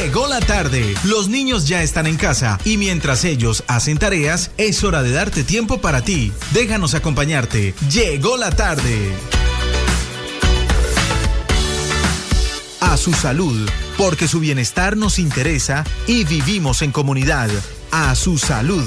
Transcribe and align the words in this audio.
Llegó 0.00 0.28
la 0.28 0.38
tarde, 0.38 0.94
los 1.02 1.28
niños 1.28 1.66
ya 1.66 1.82
están 1.82 2.06
en 2.06 2.16
casa 2.16 2.60
y 2.64 2.76
mientras 2.76 3.24
ellos 3.24 3.64
hacen 3.66 3.98
tareas, 3.98 4.52
es 4.56 4.84
hora 4.84 5.02
de 5.02 5.10
darte 5.10 5.42
tiempo 5.42 5.80
para 5.80 6.02
ti. 6.02 6.32
Déjanos 6.52 6.94
acompañarte. 6.94 7.74
Llegó 7.90 8.36
la 8.36 8.52
tarde. 8.52 9.12
A 12.80 12.96
su 12.96 13.12
salud, 13.12 13.68
porque 13.96 14.28
su 14.28 14.38
bienestar 14.38 14.96
nos 14.96 15.18
interesa 15.18 15.82
y 16.06 16.22
vivimos 16.22 16.82
en 16.82 16.92
comunidad. 16.92 17.50
A 17.90 18.14
su 18.14 18.38
salud. 18.38 18.86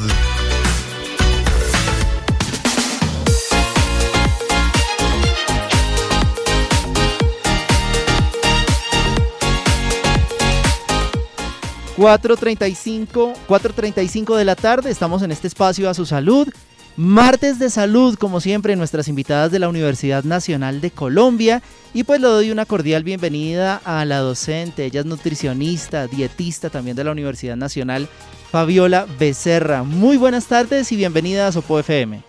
4.35, 11.97 13.33
4.35 13.47 14.37
de 14.37 14.45
la 14.45 14.55
tarde, 14.55 14.89
estamos 14.89 15.21
en 15.23 15.31
este 15.31 15.47
espacio 15.47 15.89
a 15.89 15.93
su 15.93 16.05
salud. 16.05 16.47
Martes 16.95 17.59
de 17.59 17.69
salud, 17.69 18.17
como 18.17 18.39
siempre, 18.39 18.75
nuestras 18.75 19.07
invitadas 19.07 19.51
de 19.51 19.59
la 19.59 19.69
Universidad 19.69 20.23
Nacional 20.23 20.81
de 20.81 20.91
Colombia. 20.91 21.61
Y 21.93 22.03
pues 22.03 22.21
le 22.21 22.27
doy 22.27 22.51
una 22.51 22.65
cordial 22.65 23.03
bienvenida 23.03 23.81
a 23.83 24.05
la 24.05 24.19
docente, 24.19 24.85
ella 24.85 25.01
es 25.01 25.05
nutricionista, 25.05 26.07
dietista 26.07 26.69
también 26.69 26.95
de 26.95 27.03
la 27.03 27.11
Universidad 27.11 27.57
Nacional, 27.57 28.07
Fabiola 28.51 29.05
Becerra. 29.19 29.83
Muy 29.83 30.17
buenas 30.17 30.47
tardes 30.47 30.91
y 30.91 30.95
bienvenida 30.95 31.47
a 31.47 31.51
Sopo 31.51 31.79
FM. 31.79 32.23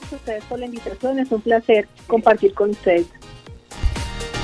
Gracias 0.00 0.12
a 0.12 0.16
ustedes 0.16 0.44
por 0.44 0.58
la 0.58 0.66
invitación, 0.66 1.18
es 1.18 1.30
un 1.32 1.40
placer 1.40 1.88
compartir 2.06 2.54
con 2.54 2.70
ustedes. 2.70 3.06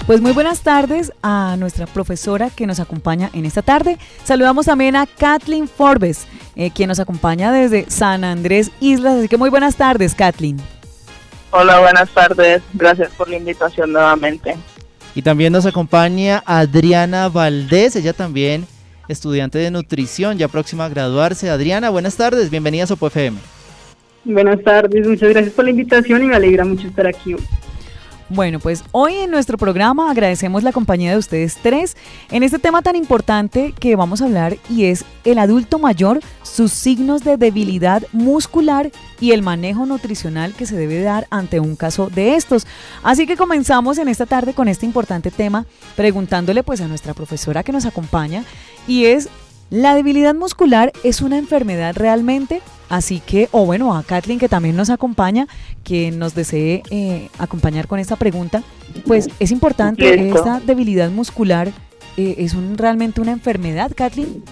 Pues 0.07 0.21
muy 0.21 0.33
buenas 0.33 0.61
tardes 0.61 1.13
a 1.23 1.57
nuestra 1.59 1.87
profesora 1.87 2.51
que 2.51 2.67
nos 2.67 2.79
acompaña 2.79 3.31
en 3.33 3.47
esta 3.47 3.63
tarde. 3.63 3.97
Saludamos 4.23 4.67
también 4.67 4.97
a 4.97 5.07
Kathleen 5.07 5.67
Forbes, 5.67 6.27
eh, 6.57 6.71
quien 6.71 6.89
nos 6.89 7.01
acompaña 7.01 7.51
desde 7.51 7.87
San 7.89 8.23
Andrés 8.23 8.71
Islas. 8.81 9.15
Así 9.15 9.29
que 9.29 9.39
muy 9.39 9.49
buenas 9.49 9.77
tardes, 9.77 10.15
Kathleen. 10.15 10.59
Hola, 11.53 11.81
buenas 11.81 12.11
tardes. 12.11 12.63
Gracias 12.75 13.13
por 13.13 13.31
la 13.31 13.39
invitación 13.39 13.93
nuevamente. 13.93 14.57
Y 15.15 15.23
también 15.23 15.55
nos 15.55 15.65
acompaña 15.65 16.43
Adriana 16.45 17.31
Valdés, 17.31 17.97
ella 17.97 18.13
también 18.13 18.67
estudiante 19.09 19.59
de 19.59 19.71
nutrición, 19.71 20.37
ya 20.37 20.49
próxima 20.49 20.85
a 20.85 20.89
graduarse. 20.91 21.49
Adriana, 21.49 21.89
buenas 21.89 22.17
tardes, 22.17 22.51
bienvenida 22.51 22.85
a 22.85 22.89
Sopo 22.89 23.07
FM. 23.07 23.39
Buenas 24.25 24.63
tardes, 24.63 25.07
muchas 25.07 25.31
gracias 25.31 25.55
por 25.55 25.65
la 25.65 25.71
invitación 25.71 26.25
y 26.25 26.27
me 26.27 26.37
alegra 26.37 26.65
mucho 26.67 26.89
estar 26.89 27.07
aquí. 27.07 27.37
Bueno, 28.31 28.59
pues 28.59 28.83
hoy 28.93 29.15
en 29.17 29.31
nuestro 29.31 29.59
programa 29.59 30.11
agradecemos 30.11 30.63
la 30.63 30.73
compañía 30.73 31.11
de 31.11 31.19
ustedes 31.19 31.59
tres 31.63 31.95
en 32.31 32.43
este 32.43 32.59
tema 32.59 32.81
tan 32.81 32.97
importante 32.97 33.75
que 33.79 33.97
vamos 33.97 34.23
a 34.23 34.25
hablar 34.25 34.57
y 34.71 34.87
es 34.87 35.05
el 35.25 35.39
adulto 35.39 35.79
mayor, 35.79 36.21
sus 36.43 36.73
signos 36.73 37.23
de 37.23 37.37
debilidad 37.37 38.03
muscular 38.13 38.91
y 39.21 39.33
el 39.33 39.43
manejo 39.43 39.85
nutricional 39.85 40.55
que 40.55 40.65
se 40.65 40.75
debe 40.75 41.03
dar 41.03 41.27
ante 41.29 41.61
un 41.61 41.77
caso 41.77 42.09
de 42.09 42.35
estos. 42.35 42.67
Así 43.03 43.27
que 43.27 43.37
comenzamos 43.37 43.99
en 43.99 44.09
esta 44.09 44.25
tarde 44.25 44.55
con 44.55 44.69
este 44.69 44.87
importante 44.87 45.31
tema 45.31 45.67
preguntándole 45.95 46.63
pues 46.63 46.81
a 46.81 46.89
nuestra 46.89 47.13
profesora 47.13 47.63
que 47.63 47.73
nos 47.73 47.85
acompaña 47.85 48.45
y 48.89 49.05
es 49.05 49.29
¿La 49.71 49.95
debilidad 49.95 50.35
muscular 50.35 50.93
es 51.03 51.21
una 51.21 51.39
enfermedad 51.39 51.97
realmente? 51.97 52.63
Así 52.95 53.19
que, 53.19 53.49
o 53.51 53.67
bueno, 53.67 53.97
a 53.97 54.05
Kathleen 54.05 54.39
que 54.39 54.49
también 54.49 54.77
nos 54.77 54.89
acompaña, 54.89 55.49
que 55.83 56.13
nos 56.13 56.37
desee 56.37 56.85
eh, 56.93 57.29
acompañar 57.41 57.89
con 57.89 57.99
esta 57.99 58.15
pregunta, 58.15 58.63
pues 59.05 59.29
es 59.41 59.51
importante, 59.51 60.29
esta 60.31 60.61
debilidad 60.61 61.11
muscular 61.11 61.73
eh, 62.17 62.37
es 62.39 62.55
un, 62.55 62.79
realmente 62.79 63.21
una 63.21 63.33
enfermedad, 63.33 63.91
Kathleen. 63.97 64.45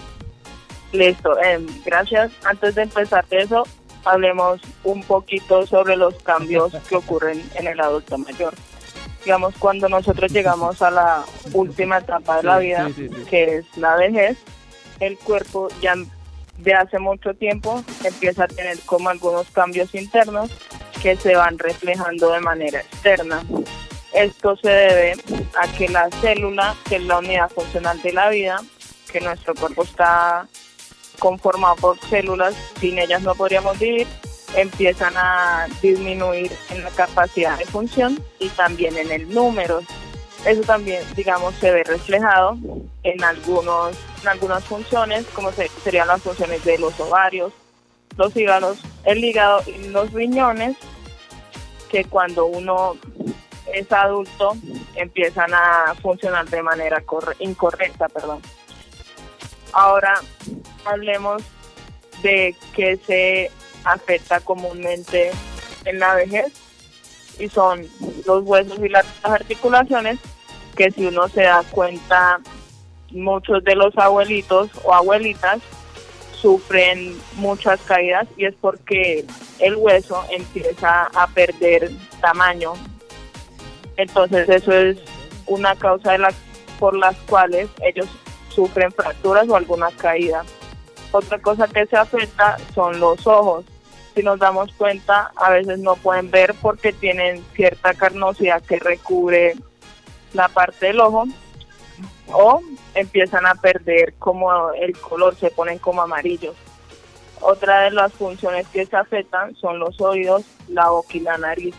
Listo, 0.91 1.41
em, 1.41 1.65
gracias. 1.85 2.33
Antes 2.43 2.75
de 2.75 2.81
empezar 2.81 3.23
eso, 3.31 3.63
hablemos 4.03 4.59
un 4.83 5.03
poquito 5.03 5.65
sobre 5.65 5.95
los 5.95 6.13
cambios 6.15 6.73
que 6.89 6.97
ocurren 6.97 7.41
en 7.55 7.67
el 7.67 7.79
adulto 7.79 8.17
mayor. 8.17 8.53
Digamos, 9.23 9.55
cuando 9.57 9.87
nosotros 9.87 10.33
llegamos 10.33 10.81
a 10.81 10.91
la 10.91 11.23
última 11.53 11.99
etapa 11.99 12.37
de 12.37 12.43
la 12.43 12.57
vida, 12.57 12.89
que 13.29 13.59
es 13.59 13.77
la 13.77 13.95
vejez, 13.95 14.37
el 14.99 15.17
cuerpo 15.17 15.69
ya 15.81 15.95
de 16.57 16.73
hace 16.73 16.99
mucho 16.99 17.33
tiempo 17.33 17.83
empieza 18.03 18.45
a 18.45 18.47
tener 18.47 18.79
como 18.85 19.09
algunos 19.09 19.49
cambios 19.49 19.93
internos 19.95 20.51
que 21.01 21.15
se 21.15 21.35
van 21.35 21.59
reflejando 21.59 22.31
de 22.31 22.39
manera 22.39 22.79
externa. 22.79 23.43
Esto 24.13 24.55
se 24.57 24.69
debe 24.69 25.13
a 25.59 25.67
que 25.77 25.89
la 25.89 26.09
célula, 26.21 26.75
que 26.87 26.97
es 26.97 27.03
la 27.03 27.17
unidad 27.17 27.49
funcional 27.49 28.01
de 28.01 28.13
la 28.13 28.29
vida, 28.29 28.61
que 29.11 29.19
nuestro 29.19 29.55
cuerpo 29.55 29.83
está 29.83 30.47
conformado 31.19 31.75
por 31.77 31.99
células, 32.09 32.55
sin 32.79 32.99
ellas 32.99 33.21
no 33.21 33.33
podríamos 33.35 33.77
vivir, 33.79 34.07
empiezan 34.55 35.13
a 35.17 35.67
disminuir 35.81 36.51
en 36.69 36.83
la 36.83 36.89
capacidad 36.91 37.57
de 37.57 37.65
función 37.65 38.23
y 38.39 38.49
también 38.49 38.97
en 38.97 39.11
el 39.11 39.33
número 39.33 39.81
eso 40.45 40.61
también, 40.61 41.03
digamos, 41.15 41.55
se 41.55 41.71
ve 41.71 41.83
reflejado 41.83 42.57
en, 43.03 43.23
algunos, 43.23 43.95
en 44.21 44.27
algunas 44.27 44.63
funciones, 44.63 45.25
como 45.33 45.51
serían 45.83 46.07
las 46.07 46.21
funciones 46.21 46.63
de 46.65 46.77
los 46.77 46.99
ovarios, 46.99 47.53
los 48.17 48.35
hígados, 48.35 48.79
el 49.05 49.23
hígado 49.23 49.61
y 49.65 49.89
los 49.89 50.11
riñones, 50.11 50.75
que 51.89 52.03
cuando 52.05 52.45
uno 52.45 52.97
es 53.73 53.91
adulto 53.91 54.57
empiezan 54.95 55.53
a 55.53 55.95
funcionar 56.01 56.47
de 56.49 56.61
manera 56.61 57.03
incorrecta. 57.39 58.09
Perdón. 58.09 58.41
Ahora 59.71 60.15
hablemos 60.85 61.41
de 62.21 62.55
qué 62.75 62.97
se 63.05 63.51
afecta 63.85 64.39
comúnmente 64.41 65.31
en 65.85 65.99
la 65.99 66.15
vejez 66.15 66.53
y 67.39 67.49
son 67.49 67.87
los 68.25 68.43
huesos 68.43 68.79
y 68.79 68.89
las 68.89 69.05
articulaciones 69.23 70.19
que 70.75 70.91
si 70.91 71.05
uno 71.05 71.27
se 71.29 71.43
da 71.43 71.63
cuenta, 71.71 72.39
muchos 73.11 73.63
de 73.63 73.75
los 73.75 73.97
abuelitos 73.97 74.69
o 74.83 74.93
abuelitas 74.93 75.61
sufren 76.41 77.17
muchas 77.35 77.79
caídas 77.81 78.27
y 78.35 78.45
es 78.45 78.55
porque 78.59 79.25
el 79.59 79.75
hueso 79.75 80.23
empieza 80.29 81.03
a 81.13 81.27
perder 81.27 81.89
tamaño. 82.19 82.73
Entonces 83.97 84.49
eso 84.49 84.73
es 84.73 84.97
una 85.47 85.75
causa 85.75 86.13
de 86.13 86.17
las 86.17 86.35
por 86.79 86.97
las 86.97 87.15
cuales 87.29 87.69
ellos 87.81 88.07
sufren 88.49 88.91
fracturas 88.91 89.47
o 89.47 89.55
alguna 89.55 89.89
caída. 89.91 90.43
Otra 91.11 91.39
cosa 91.39 91.67
que 91.67 91.85
se 91.85 91.95
afecta 91.95 92.57
son 92.73 92.99
los 92.99 93.25
ojos. 93.25 93.63
Si 94.15 94.21
nos 94.21 94.39
damos 94.39 94.73
cuenta, 94.73 95.31
a 95.35 95.51
veces 95.51 95.79
no 95.79 95.95
pueden 95.95 96.29
ver 96.29 96.53
porque 96.61 96.91
tienen 96.91 97.43
cierta 97.55 97.93
carnosidad 97.93 98.61
que 98.63 98.79
recubre 98.79 99.55
la 100.33 100.47
parte 100.49 100.87
del 100.87 100.99
ojo 100.99 101.25
o 102.31 102.61
empiezan 102.95 103.45
a 103.45 103.55
perder 103.55 104.13
como 104.19 104.71
el 104.71 104.97
color, 104.97 105.35
se 105.35 105.51
ponen 105.51 105.77
como 105.79 106.01
amarillos. 106.01 106.55
Otra 107.41 107.81
de 107.81 107.91
las 107.91 108.13
funciones 108.13 108.67
que 108.69 108.85
se 108.85 108.95
afectan 108.95 109.55
son 109.55 109.79
los 109.79 109.99
oídos, 109.99 110.43
la 110.67 110.89
boca 110.89 111.17
y 111.17 111.19
la 111.19 111.37
nariz. 111.37 111.75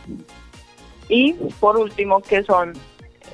Y 1.08 1.32
por 1.60 1.76
último, 1.76 2.20
que 2.20 2.42
son 2.44 2.74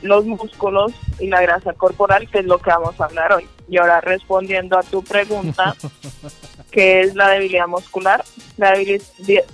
los 0.02 0.24
músculos 0.24 0.92
y 1.18 1.26
la 1.26 1.42
grasa 1.42 1.72
corporal, 1.72 2.28
que 2.30 2.38
es 2.38 2.44
lo 2.44 2.58
que 2.58 2.70
vamos 2.70 3.00
a 3.00 3.04
hablar 3.04 3.32
hoy. 3.32 3.48
Y 3.68 3.78
ahora 3.78 4.00
respondiendo 4.00 4.78
a 4.78 4.82
tu 4.82 5.02
pregunta, 5.02 5.74
¿qué 6.70 7.00
es 7.00 7.14
la 7.14 7.30
debilidad 7.30 7.66
muscular? 7.66 8.24
La 8.56 8.72
debilidad, 8.72 9.04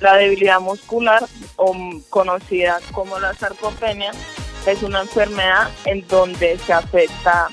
la 0.00 0.16
debilidad 0.16 0.60
muscular, 0.60 1.25
o 1.56 1.75
conocida 2.10 2.78
como 2.93 3.19
la 3.19 3.34
sarcopenia, 3.34 4.12
es 4.72 4.82
una 4.82 5.03
enfermedad 5.03 5.70
en 5.85 6.06
donde 6.08 6.58
se 6.58 6.73
afecta 6.73 7.49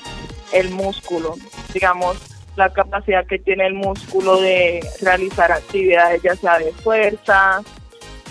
el 0.52 0.70
músculo, 0.70 1.36
digamos, 1.72 2.16
la 2.56 2.72
capacidad 2.72 3.26
que 3.26 3.38
tiene 3.38 3.66
el 3.66 3.74
músculo 3.74 4.40
de 4.40 4.86
realizar 5.00 5.50
actividades 5.50 6.22
ya 6.22 6.36
sea 6.36 6.58
de 6.58 6.72
fuerza, 6.72 7.62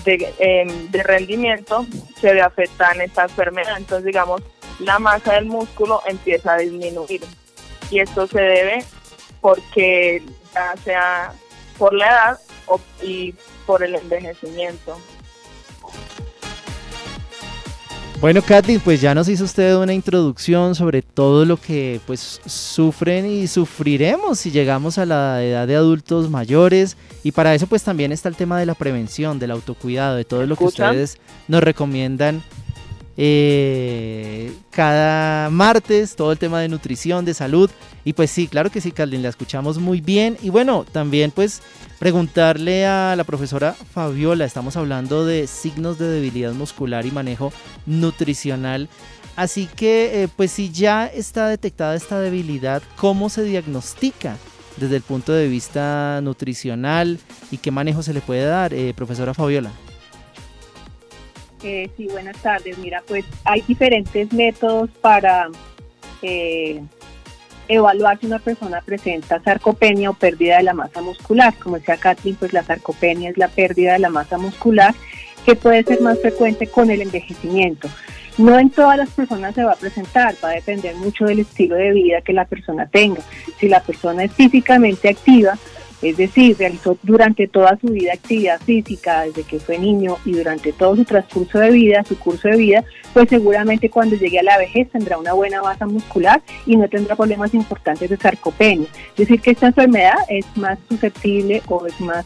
de, 0.06 0.34
em, 0.40 0.92
rendimiento, 0.92 1.86
se 2.20 2.34
ve 2.34 2.42
afectada 2.42 2.94
en 2.94 3.02
esta 3.02 3.24
enfermedad. 3.24 3.78
Entonces, 3.78 4.06
digamos, 4.06 4.42
la 4.80 5.00
masa 5.00 5.34
del 5.34 5.46
músculo 5.46 6.02
empieza 6.06 6.54
a 6.54 6.58
disminuir. 6.58 7.22
Y 7.90 8.00
esto 8.00 8.28
se 8.28 8.42
debe 8.42 8.86
porque 9.42 10.24
ya 10.54 10.74
sea 10.84 11.34
por 11.78 11.94
la 11.94 12.08
edad 12.08 12.40
o, 12.68 12.80
y 13.02 13.34
por 13.66 13.84
el 13.84 13.96
envejecimiento. 13.96 14.98
Bueno, 18.24 18.42
Katy, 18.42 18.80
pues 18.80 19.02
ya 19.02 19.14
nos 19.14 19.28
hizo 19.28 19.44
usted 19.44 19.76
una 19.76 19.94
introducción 19.94 20.76
sobre 20.76 21.02
todo 21.02 21.44
lo 21.44 21.58
que 21.58 22.00
pues 22.08 22.40
sufren 22.46 23.26
y 23.30 23.48
sufriremos 23.48 24.40
si 24.40 24.50
llegamos 24.50 24.98
a 24.98 25.06
la 25.06 25.44
edad 25.44 25.68
de 25.68 25.76
adultos 25.76 26.30
mayores 26.30 26.96
y 27.22 27.34
para 27.34 27.54
eso 27.54 27.68
pues 27.68 27.84
también 27.84 28.14
está 28.14 28.30
el 28.30 28.38
tema 28.38 28.58
de 28.58 28.66
la 28.66 28.76
prevención, 28.76 29.40
del 29.40 29.52
autocuidado, 29.52 30.16
de 30.16 30.24
todo 30.24 30.46
lo 30.46 30.56
que 30.56 30.64
ustedes 30.64 31.18
nos 31.50 31.62
recomiendan 31.62 32.42
eh, 33.18 34.54
cada 34.72 35.50
martes, 35.50 36.16
todo 36.16 36.32
el 36.32 36.38
tema 36.38 36.62
de 36.62 36.70
nutrición, 36.70 37.26
de 37.26 37.34
salud. 37.34 37.70
Y 38.06 38.14
pues 38.14 38.32
sí, 38.32 38.48
claro 38.48 38.70
que 38.70 38.82
sí, 38.82 38.92
Carlin, 38.92 39.22
la 39.22 39.30
escuchamos 39.30 39.78
muy 39.78 40.02
bien. 40.02 40.38
Y 40.42 40.50
bueno, 40.50 40.86
también 40.92 41.32
pues 41.32 41.62
preguntarle 42.04 42.86
a 42.86 43.16
la 43.16 43.24
profesora 43.24 43.72
Fabiola, 43.72 44.44
estamos 44.44 44.76
hablando 44.76 45.26
de 45.26 45.48
signos 45.48 45.98
de 45.98 46.10
debilidad 46.10 46.52
muscular 46.52 47.06
y 47.06 47.12
manejo 47.12 47.54
nutricional. 47.86 48.90
Así 49.38 49.70
que, 49.74 50.24
eh, 50.24 50.28
pues 50.36 50.52
si 50.52 50.70
ya 50.70 51.08
está 51.08 51.48
detectada 51.48 51.96
esta 51.96 52.20
debilidad, 52.20 52.84
¿cómo 52.98 53.30
se 53.30 53.44
diagnostica 53.44 54.36
desde 54.76 54.98
el 54.98 55.02
punto 55.02 55.32
de 55.32 55.48
vista 55.48 56.20
nutricional 56.22 57.20
y 57.52 57.58
qué 57.60 57.72
manejo 57.72 58.04
se 58.04 58.14
le 58.14 58.20
puede 58.20 58.44
dar, 58.44 58.74
eh, 58.74 58.94
profesora 58.94 59.34
Fabiola? 59.34 59.72
Eh, 61.64 61.90
sí, 61.96 62.08
buenas 62.08 62.36
tardes. 62.42 62.78
Mira, 62.80 63.02
pues 63.08 63.24
hay 63.46 63.62
diferentes 63.62 64.34
métodos 64.34 64.90
para 65.00 65.48
evaluar 67.68 68.20
si 68.20 68.26
una 68.28 68.40
persona 68.40 68.82
presenta 68.82 69.42
sarcopenia 69.42 70.10
o 70.10 70.14
pérdida 70.14 70.58
de 70.58 70.64
la 70.64 70.74
masa 70.74 71.02
muscular. 71.02 71.54
Como 71.56 71.78
decía 71.78 71.98
Kathleen, 71.98 72.36
pues 72.36 72.54
la 72.54 72.64
sarcopenia 72.64 73.30
es 73.30 73.38
la 73.38 73.48
pérdida 73.48 73.94
de 73.94 74.00
la 74.00 74.10
masa 74.10 74.38
muscular 74.38 74.94
que 75.46 75.56
puede 75.56 75.84
ser 75.84 76.02
más 76.02 76.20
frecuente 76.20 76.68
con 76.68 76.90
el 76.90 77.02
envejecimiento. 77.02 77.90
No 78.38 78.58
en 78.58 78.70
todas 78.70 78.98
las 78.98 79.10
personas 79.10 79.54
se 79.54 79.64
va 79.64 79.74
a 79.74 79.76
presentar, 79.76 80.36
va 80.44 80.50
a 80.50 80.54
depender 80.54 80.96
mucho 80.96 81.26
del 81.26 81.40
estilo 81.40 81.76
de 81.76 81.92
vida 81.92 82.22
que 82.22 82.34
la 82.34 82.46
persona 82.46 82.88
tenga. 82.88 83.22
Si 83.60 83.68
la 83.68 83.82
persona 83.82 84.24
es 84.24 84.32
físicamente 84.34 85.10
activa, 85.10 85.58
es 86.04 86.18
decir, 86.18 86.56
realizó 86.58 86.98
durante 87.04 87.48
toda 87.48 87.78
su 87.80 87.88
vida 87.88 88.14
actividad 88.14 88.60
física, 88.62 89.24
desde 89.24 89.44
que 89.44 89.60
fue 89.60 89.78
niño 89.78 90.18
y 90.26 90.34
durante 90.34 90.74
todo 90.74 90.96
su 90.96 91.06
transcurso 91.06 91.60
de 91.60 91.72
vida, 91.72 92.04
su 92.04 92.18
curso 92.18 92.50
de 92.50 92.58
vida, 92.58 92.84
pues 93.14 93.30
seguramente 93.30 93.90
cuando 93.90 94.16
llegue 94.16 94.40
a 94.40 94.44
la 94.44 94.58
vejez 94.58 94.90
tendrá 94.92 95.18
una 95.18 95.34
buena 95.34 95.62
masa 95.62 95.86
muscular 95.86 96.42
y 96.66 96.76
no 96.76 96.88
tendrá 96.88 97.16
problemas 97.16 97.54
importantes 97.54 98.10
de 98.10 98.18
sarcopenia. 98.18 98.88
Es 99.12 99.16
decir, 99.16 99.42
que 99.42 99.52
esta 99.52 99.68
enfermedad 99.68 100.18
es 100.30 100.46
más 100.56 100.78
susceptible 100.90 101.62
o 101.68 101.86
es 101.86 102.00
más 102.00 102.26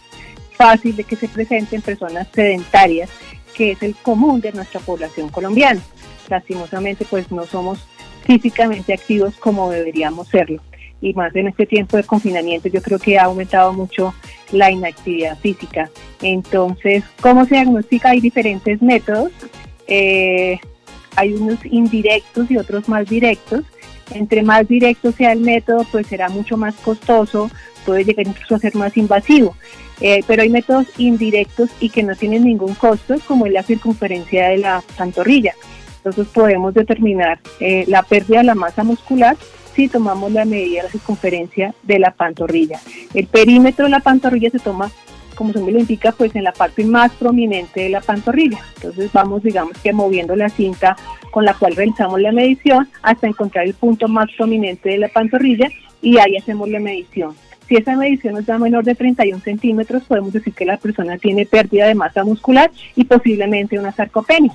fácil 0.53 0.95
de 0.95 1.03
que 1.03 1.15
se 1.15 1.27
presente 1.27 1.75
en 1.75 1.81
personas 1.81 2.27
sedentarias, 2.33 3.09
que 3.55 3.71
es 3.71 3.83
el 3.83 3.95
común 3.95 4.41
de 4.41 4.51
nuestra 4.51 4.79
población 4.79 5.29
colombiana 5.29 5.81
lastimosamente 6.29 7.05
pues 7.09 7.31
no 7.31 7.45
somos 7.45 7.79
físicamente 8.25 8.93
activos 8.93 9.35
como 9.35 9.69
deberíamos 9.69 10.27
serlo. 10.27 10.61
Y 11.01 11.13
más 11.13 11.35
en 11.35 11.47
este 11.47 11.65
tiempo 11.65 11.97
de 11.97 12.03
confinamiento 12.03 12.69
yo 12.69 12.81
creo 12.81 12.97
que 12.97 13.19
ha 13.19 13.25
aumentado 13.25 13.71
mucho 13.73 14.13
la 14.51 14.71
inactividad 14.71 15.37
física. 15.37 15.89
Entonces, 16.21 17.03
¿cómo 17.21 17.45
se 17.45 17.55
diagnostica? 17.55 18.09
Hay 18.09 18.21
diferentes 18.21 18.81
métodos. 18.81 19.31
Eh, 19.87 20.59
hay 21.15 21.33
unos 21.33 21.59
indirectos 21.65 22.49
y 22.49 22.57
otros 22.57 22.87
más 22.89 23.07
directos. 23.07 23.63
Entre 24.11 24.41
más 24.41 24.67
directo 24.67 25.11
sea 25.11 25.33
el 25.33 25.41
método, 25.41 25.85
pues 25.91 26.07
será 26.07 26.29
mucho 26.29 26.55
más 26.57 26.75
costoso, 26.75 27.49
puede 27.85 28.05
llegar 28.05 28.27
incluso 28.27 28.55
a 28.55 28.59
ser 28.59 28.75
más 28.75 28.95
invasivo. 28.95 29.55
Eh, 29.99 30.23
pero 30.27 30.43
hay 30.43 30.49
métodos 30.49 30.87
indirectos 30.97 31.69
y 31.79 31.89
que 31.89 32.03
no 32.03 32.15
tienen 32.15 32.43
ningún 32.43 32.75
costo, 32.75 33.15
como 33.27 33.47
es 33.47 33.53
la 33.53 33.63
circunferencia 33.63 34.49
de 34.49 34.57
la 34.57 34.83
pantorrilla. 34.95 35.53
Entonces 35.97 36.27
podemos 36.27 36.73
determinar 36.73 37.39
eh, 37.59 37.83
la 37.87 38.03
pérdida 38.03 38.37
de 38.37 38.45
la 38.45 38.55
masa 38.55 38.83
muscular 38.83 39.35
si 39.77 39.87
tomamos 39.87 40.31
la 40.31 40.43
medida 40.43 40.81
de 40.81 40.87
la 40.87 40.91
circunferencia 40.91 41.73
de 41.83 41.99
la 41.99 42.11
pantorrilla. 42.11 42.79
El 43.13 43.27
perímetro 43.27 43.85
de 43.85 43.91
la 43.91 43.99
pantorrilla 43.99 44.49
se 44.49 44.57
toma, 44.59 44.91
como 45.35 45.53
se 45.53 45.61
me 45.61 45.71
lo 45.71 45.79
indica, 45.79 46.11
pues 46.11 46.35
en 46.35 46.43
la 46.43 46.51
parte 46.51 46.83
más 46.83 47.13
prominente 47.13 47.81
de 47.81 47.89
la 47.89 48.01
pantorrilla. 48.01 48.59
Entonces 48.75 49.11
vamos, 49.13 49.43
digamos 49.43 49.77
que 49.77 49.93
moviendo 49.93 50.35
la 50.35 50.49
cinta 50.49 50.97
con 51.31 51.45
la 51.45 51.53
cual 51.53 51.75
realizamos 51.75 52.19
la 52.19 52.31
medición 52.31 52.89
hasta 53.03 53.27
encontrar 53.27 53.65
el 53.65 53.75
punto 53.75 54.07
más 54.07 54.27
prominente 54.35 54.89
de 54.89 54.97
la 54.97 55.09
pantorrilla 55.09 55.69
y 56.01 56.17
ahí 56.17 56.35
hacemos 56.35 56.67
la 56.69 56.79
medición. 56.79 57.35
Si 57.69 57.75
esa 57.75 57.95
medición 57.95 58.33
nos 58.33 58.45
da 58.45 58.57
menor 58.57 58.83
de 58.83 58.95
31 58.95 59.41
centímetros, 59.41 60.03
podemos 60.03 60.33
decir 60.33 60.53
que 60.53 60.65
la 60.65 60.77
persona 60.77 61.17
tiene 61.17 61.45
pérdida 61.45 61.85
de 61.85 61.95
masa 61.95 62.23
muscular 62.23 62.71
y 62.95 63.03
posiblemente 63.03 63.77
una 63.77 63.91
sarcopenia 63.91 64.53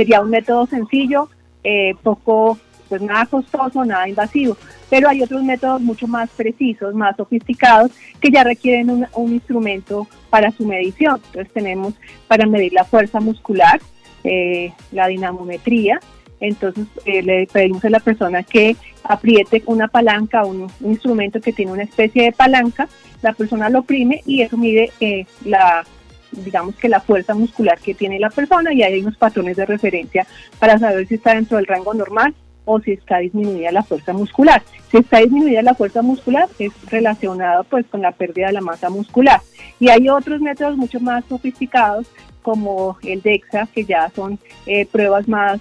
sería 0.00 0.22
un 0.22 0.30
método 0.30 0.64
sencillo, 0.64 1.28
eh, 1.62 1.94
poco, 2.02 2.58
pues 2.90 3.00
nada 3.00 3.24
costoso, 3.24 3.84
nada 3.84 4.08
invasivo. 4.08 4.56
Pero 4.90 5.08
hay 5.08 5.22
otros 5.22 5.42
métodos 5.44 5.80
mucho 5.80 6.06
más 6.08 6.28
precisos, 6.30 6.92
más 6.94 7.16
sofisticados, 7.16 7.92
que 8.20 8.30
ya 8.30 8.44
requieren 8.44 9.06
un, 9.14 9.32
instrumento 9.32 10.08
para 10.28 10.50
su 10.50 10.66
medición. 10.66 11.20
Entonces 11.26 11.52
tenemos 11.54 11.94
para 12.26 12.46
medir 12.46 12.72
la 12.72 12.84
fuerza 12.84 13.20
muscular, 13.20 13.80
eh, 14.24 14.72
la 14.90 15.06
dinamometría. 15.06 16.00
Entonces 16.40 16.86
eh, 17.04 17.22
le 17.22 17.46
pedimos 17.46 17.84
a 17.84 17.90
la 17.90 18.00
persona 18.00 18.42
que 18.42 18.76
apriete 19.04 19.62
una 19.66 19.86
palanca, 19.86 20.44
un, 20.44 20.62
un, 20.80 20.90
instrumento 20.90 21.40
que 21.40 21.52
tiene 21.52 21.72
una 21.72 21.84
especie 21.84 22.24
de 22.24 22.32
palanca, 22.32 22.88
la 23.22 23.32
persona 23.34 23.68
lo 23.68 23.80
oprime 23.80 24.22
y 24.26 24.42
eso 24.42 24.56
mide 24.56 24.90
la 25.44 25.84
digamos 26.32 26.76
que 26.76 26.88
la 26.88 27.00
fuerza 27.00 27.34
muscular 27.34 27.78
que 27.78 27.92
tiene 27.92 28.18
la 28.18 28.30
persona 28.30 28.72
y 28.72 28.82
hay 28.82 29.00
unos 29.00 29.16
patrones 29.16 29.56
de 29.56 29.66
referencia 29.66 30.26
para 30.58 30.78
saber 30.78 31.06
si 31.08 31.16
está 31.16 31.34
dentro 31.34 31.56
del 31.56 31.66
rango 31.66 31.92
normal 31.92 32.34
o 32.70 32.80
si 32.80 32.92
está 32.92 33.18
disminuida 33.18 33.72
la 33.72 33.82
fuerza 33.82 34.12
muscular. 34.12 34.62
Si 34.90 34.98
está 34.98 35.18
disminuida 35.18 35.62
la 35.62 35.74
fuerza 35.74 36.02
muscular 36.02 36.48
es 36.58 36.72
relacionado 36.88 37.64
pues 37.64 37.84
con 37.86 38.00
la 38.00 38.12
pérdida 38.12 38.46
de 38.46 38.52
la 38.52 38.60
masa 38.60 38.90
muscular. 38.90 39.40
Y 39.80 39.88
hay 39.88 40.08
otros 40.08 40.40
métodos 40.40 40.76
mucho 40.76 41.00
más 41.00 41.24
sofisticados 41.28 42.06
como 42.42 42.96
el 43.02 43.20
DEXA, 43.22 43.68
que 43.74 43.84
ya 43.84 44.10
son 44.14 44.38
eh, 44.66 44.86
pruebas 44.86 45.26
más 45.28 45.60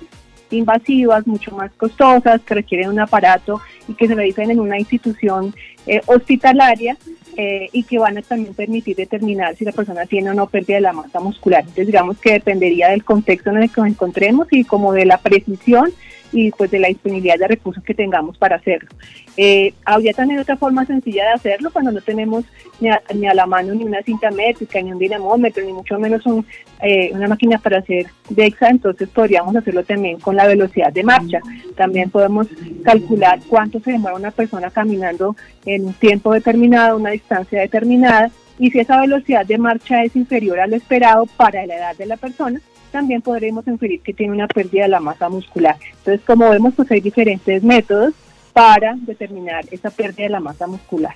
invasivas, 0.52 1.26
mucho 1.26 1.52
más 1.52 1.72
costosas, 1.74 2.42
que 2.42 2.56
requieren 2.56 2.90
un 2.90 3.00
aparato 3.00 3.60
y 3.88 3.94
que 3.94 4.08
se 4.08 4.16
realizan 4.16 4.52
en 4.52 4.60
una 4.60 4.78
institución 4.78 5.54
eh, 5.88 6.02
hospitalaria 6.06 6.96
eh, 7.38 7.70
y 7.72 7.84
que 7.84 7.98
van 7.98 8.18
a 8.18 8.22
también 8.22 8.54
permitir 8.54 8.96
determinar 8.96 9.56
si 9.56 9.66
la 9.66 9.72
persona 9.72 10.06
tiene 10.06 10.30
o 10.30 10.34
no 10.34 10.48
pérdida 10.48 10.76
de 10.76 10.82
la 10.82 10.94
masa 10.94 11.20
muscular. 11.20 11.62
Entonces 11.62 11.88
digamos 11.88 12.20
que 12.20 12.34
dependería 12.34 12.90
del 12.90 13.04
contexto 13.04 13.50
en 13.50 13.58
el 13.58 13.72
que 13.72 13.82
nos 13.82 13.90
encontremos 13.90 14.48
y 14.52 14.64
como 14.64 14.94
de 14.94 15.06
la 15.06 15.18
precisión 15.18 15.92
y 16.32 16.52
pues 16.52 16.72
de 16.72 16.80
la 16.80 16.88
disponibilidad 16.88 17.38
de 17.38 17.48
recursos 17.48 17.84
que 17.84 17.94
tengamos 17.94 18.38
para 18.38 18.58
hacerlo. 18.58 18.90
Eh, 19.38 19.74
habría 19.86 20.14
también 20.14 20.40
otra 20.40 20.58
forma 20.58 20.86
sencilla 20.86 21.26
de 21.26 21.32
hacerlo 21.32 21.72
cuando 21.72 21.92
no 21.92 22.02
tenemos 22.02 22.46
ni 22.80 22.90
a, 22.90 23.02
ni 23.14 23.28
a 23.28 23.34
la 23.34 23.46
mano 23.46 23.74
ni 23.74 23.84
una 23.84 24.02
cinta 24.04 24.32
métrica, 24.32 24.82
ni 24.82 24.92
un 24.92 25.00
dinamómetro, 25.00 25.64
ni 25.64 25.74
mucho 25.74 25.98
menos 25.98 26.26
un, 26.26 26.46
eh, 26.82 27.12
una 27.14 27.28
máquina 27.28 27.58
para 27.58 27.80
hacer 27.80 28.08
DEXA, 28.30 28.70
entonces 28.70 29.10
podríamos 29.10 29.56
hacerlo 29.56 29.84
también 29.84 30.20
con 30.20 30.36
la 30.36 30.48
velocidad 30.48 30.92
de 30.92 31.04
marcha. 31.04 31.40
También 31.76 32.10
podemos 32.10 32.48
calcular 32.84 33.40
cuánto 33.48 33.80
se 33.80 33.92
demora 33.92 34.16
una 34.16 34.32
persona 34.32 34.70
caminando 34.70 35.36
en 35.66 35.86
un 35.86 35.94
tiempo 35.94 36.34
determinado, 36.34 36.98
una 36.98 37.12
distancia 37.12 37.62
determinada, 37.62 38.30
y 38.60 38.72
si 38.72 38.80
esa 38.80 39.00
velocidad 39.00 39.46
de 39.46 39.58
marcha 39.58 40.04
es 40.04 40.16
inferior 40.16 40.60
a 40.60 40.68
lo 40.68 40.76
esperado 40.76 41.26
para 41.38 41.66
la 41.66 41.78
edad 41.78 41.96
de 41.96 42.06
la 42.06 42.18
persona, 42.18 42.60
también 42.90 43.22
podremos 43.22 43.68
inferir 43.68 44.02
que 44.02 44.14
tiene 44.14 44.34
una 44.34 44.48
pérdida 44.48 44.84
de 44.84 44.90
la 44.90 45.00
masa 45.00 45.30
muscular. 45.30 45.78
Entonces, 45.98 46.22
como 46.26 46.50
vemos, 46.50 46.74
pues 46.76 46.92
hay 46.92 47.02
diferentes 47.02 47.64
métodos 47.64 48.14
para 48.54 48.96
determinar 49.02 49.66
esa 49.72 49.90
pérdida 49.90 50.24
de 50.24 50.30
la 50.30 50.40
masa 50.40 50.68
muscular. 50.68 51.16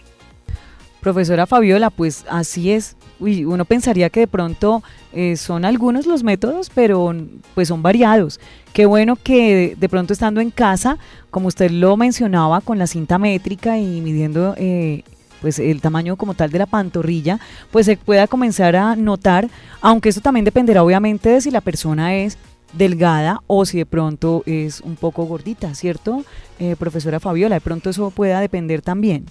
Profesora 1.04 1.46
Fabiola, 1.46 1.90
pues 1.90 2.26
así 2.30 2.72
es. 2.72 2.96
Uy, 3.20 3.44
uno 3.44 3.66
pensaría 3.66 4.10
que 4.10 4.22
de 4.22 4.28
pronto 4.28 4.82
eh, 5.12 5.36
son 5.36 5.66
algunos 5.66 6.06
los 6.06 6.24
métodos, 6.24 6.70
pero 6.74 7.14
pues 7.54 7.68
son 7.68 7.84
variados. 7.84 8.40
Qué 8.72 8.86
bueno 8.86 9.18
que 9.18 9.76
de 9.78 9.90
pronto 9.90 10.14
estando 10.14 10.40
en 10.40 10.50
casa, 10.50 10.98
como 11.30 11.50
usted 11.50 11.72
lo 11.72 11.98
mencionaba, 11.98 12.62
con 12.62 12.80
la 12.80 12.88
cinta 12.88 13.18
métrica 13.18 13.78
y 13.78 14.00
midiendo 14.00 14.56
eh, 14.58 15.04
pues 15.44 15.60
el 15.60 15.82
tamaño 15.82 16.16
como 16.16 16.36
tal 16.36 16.52
de 16.52 16.60
la 16.60 16.66
pantorrilla, 16.66 17.38
pues 17.70 17.86
se 17.86 17.98
pueda 17.98 18.28
comenzar 18.28 18.78
a 18.78 18.96
notar, 18.96 19.50
aunque 19.82 20.08
eso 20.08 20.22
también 20.22 20.46
dependerá 20.46 20.82
obviamente 20.82 21.28
de 21.28 21.42
si 21.42 21.52
la 21.52 21.60
persona 21.60 22.16
es 22.16 22.38
delgada 22.72 23.42
o 23.46 23.66
si 23.66 23.78
de 23.78 23.86
pronto 23.86 24.42
es 24.46 24.80
un 24.80 24.96
poco 24.96 25.26
gordita, 25.26 25.76
¿cierto? 25.76 26.24
Eh, 26.60 26.78
profesora 26.80 27.20
Fabiola, 27.20 27.56
de 27.56 27.62
pronto 27.62 27.90
eso 27.90 28.10
pueda 28.10 28.40
depender 28.40 28.82
también. 28.82 29.26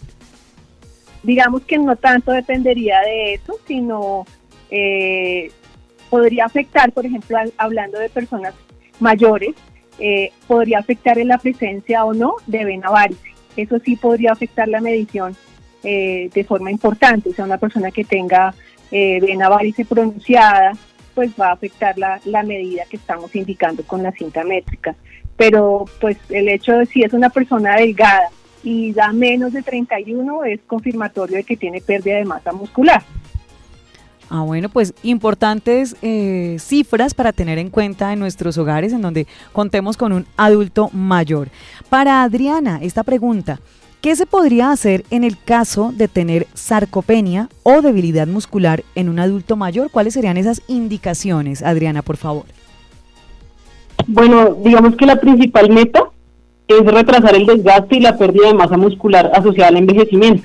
Digamos 1.23 1.63
que 1.63 1.79
no 1.79 1.97
tanto 1.97 2.31
dependería 2.31 3.01
de 3.01 3.35
eso, 3.35 3.55
sino 3.67 4.27
eh, 4.71 5.51
podría 6.11 6.45
afectar, 6.45 6.93
por 6.93 7.07
ejemplo, 7.07 7.39
hablando 7.57 7.99
de 7.99 8.11
personas 8.11 8.53
mayores, 9.01 9.55
eh, 9.99 10.31
podría 10.47 10.79
afectar 10.79 11.19
en 11.19 11.29
la 11.29 11.39
presencia 11.39 12.05
o 12.05 12.13
no 12.13 12.35
de 12.47 12.67
vena 12.67 12.91
varice. 12.91 13.33
Eso 13.57 13.79
sí 13.79 13.97
podría 13.97 14.33
afectar 14.33 14.69
la 14.69 14.83
medición 14.83 15.35
eh, 15.83 16.31
de 16.33 16.45
forma 16.45 16.71
importante. 16.71 17.31
O 17.31 17.35
sea, 17.35 17.45
una 17.45 17.59
persona 17.59 17.91
que 17.91 18.05
tenga 18.05 18.55
eh, 18.91 19.21
vena 19.21 19.49
varice 19.49 19.85
pronunciada, 19.85 20.73
pues 21.15 21.31
va 21.41 21.49
a 21.49 21.53
afectar 21.53 21.99
la, 21.99 22.21
la 22.25 22.43
medida 22.43 22.85
que 22.89 22.97
estamos 22.97 23.35
indicando 23.37 23.83
con 23.85 24.03
la 24.03 24.13
cinta 24.13 24.45
métrica. 24.45 24.95
Pero 25.37 25.87
pues 26.01 26.17
el 26.29 26.49
hecho 26.49 26.73
de 26.73 26.87
si 26.87 27.03
es 27.03 27.13
una 27.13 27.31
persona 27.31 27.77
delgada 27.77 28.31
y 28.63 28.93
da 28.93 29.13
menos 29.13 29.53
de 29.53 29.63
31 29.63 30.45
es 30.45 30.61
confirmatorio 30.67 31.37
de 31.37 31.45
que 31.45 31.57
tiene 31.57 31.81
pérdida 31.81 32.17
de 32.17 32.25
masa 32.25 32.53
muscular. 32.53 33.03
Ah, 34.35 34.41
bueno, 34.43 34.71
pues 34.71 34.95
importantes 35.03 35.95
eh, 36.01 36.57
cifras 36.59 37.13
para 37.13 37.35
tener 37.35 37.59
en 37.59 37.69
cuenta 37.69 38.15
en 38.15 38.19
nuestros 38.19 38.57
hogares 38.57 38.95
en 38.95 39.03
donde 39.03 39.27
contemos 39.53 39.99
con 39.99 40.13
un 40.13 40.27
adulto 40.39 40.89
mayor. 40.95 41.49
Para 41.91 42.23
Adriana, 42.23 42.79
esta 42.81 43.03
pregunta, 43.03 43.61
¿qué 44.03 44.17
se 44.17 44.27
podría 44.27 44.73
hacer 44.73 45.05
en 45.11 45.25
el 45.25 45.39
caso 45.39 45.93
de 45.95 46.09
tener 46.09 46.47
sarcopenia 46.55 47.49
o 47.63 47.81
debilidad 47.81 48.27
muscular 48.27 48.83
en 48.97 49.09
un 49.09 49.21
adulto 49.21 49.57
mayor? 49.57 49.91
¿Cuáles 49.91 50.15
serían 50.15 50.37
esas 50.37 50.61
indicaciones, 50.67 51.63
Adriana, 51.63 52.03
por 52.03 52.17
favor? 52.17 52.45
Bueno, 54.09 54.57
digamos 54.63 54.97
que 54.97 55.07
la 55.07 55.21
principal 55.21 55.71
meta 55.71 56.11
es 56.67 56.85
retrasar 56.85 57.37
el 57.37 57.47
desgaste 57.47 57.97
y 57.97 58.01
la 58.01 58.19
pérdida 58.19 58.49
de 58.49 58.55
masa 58.55 58.77
muscular 58.77 59.31
asociada 59.35 59.69
al 59.69 59.77
envejecimiento. 59.77 60.43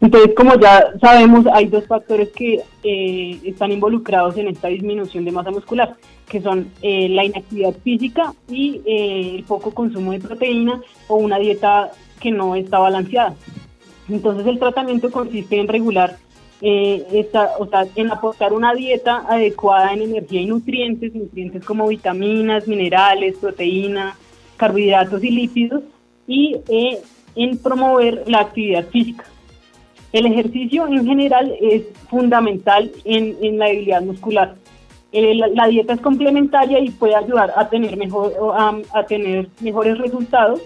Entonces, 0.00 0.32
como 0.36 0.58
ya 0.58 0.92
sabemos, 1.00 1.46
hay 1.52 1.66
dos 1.66 1.86
factores 1.86 2.28
que 2.30 2.60
eh, 2.84 3.40
están 3.44 3.72
involucrados 3.72 4.36
en 4.36 4.48
esta 4.48 4.68
disminución 4.68 5.24
de 5.24 5.32
masa 5.32 5.50
muscular, 5.50 5.96
que 6.28 6.40
son 6.40 6.68
eh, 6.82 7.08
la 7.08 7.24
inactividad 7.24 7.74
física 7.82 8.32
y 8.48 8.80
eh, 8.86 9.36
el 9.36 9.44
poco 9.44 9.72
consumo 9.72 10.12
de 10.12 10.20
proteína 10.20 10.80
o 11.08 11.16
una 11.16 11.38
dieta 11.38 11.90
que 12.22 12.30
no 12.30 12.54
está 12.54 12.78
balanceada. 12.78 13.34
Entonces, 14.08 14.46
el 14.46 14.58
tratamiento 14.58 15.10
consiste 15.10 15.58
en 15.58 15.68
regular, 15.68 16.16
esta, 16.60 17.50
o 17.58 17.66
sea, 17.66 17.86
en 17.96 18.12
aportar 18.12 18.52
una 18.52 18.72
dieta 18.72 19.24
adecuada 19.28 19.92
en 19.92 20.02
energía 20.02 20.42
y 20.42 20.46
nutrientes, 20.46 21.12
nutrientes 21.12 21.64
como 21.64 21.88
vitaminas, 21.88 22.68
minerales, 22.68 23.36
proteínas, 23.38 24.16
carbohidratos 24.56 25.24
y 25.24 25.30
lípidos, 25.30 25.82
y 26.26 26.56
en 27.34 27.58
promover 27.58 28.22
la 28.26 28.40
actividad 28.40 28.86
física. 28.86 29.24
El 30.12 30.26
ejercicio 30.26 30.86
en 30.86 31.06
general 31.06 31.54
es 31.60 31.84
fundamental 32.10 32.92
en, 33.04 33.58
la 33.58 33.66
debilidad 33.66 34.02
muscular. 34.02 34.54
Eh, 35.10 35.34
la, 35.34 35.66
dieta 35.66 35.94
es 35.94 36.00
complementaria 36.00 36.78
y 36.78 36.90
puede 36.90 37.14
ayudar 37.14 37.52
a 37.56 37.68
tener, 37.68 37.96
mejor, 37.96 38.32
a, 38.92 39.04
tener 39.06 39.48
mejores 39.60 39.98
resultados, 39.98 40.60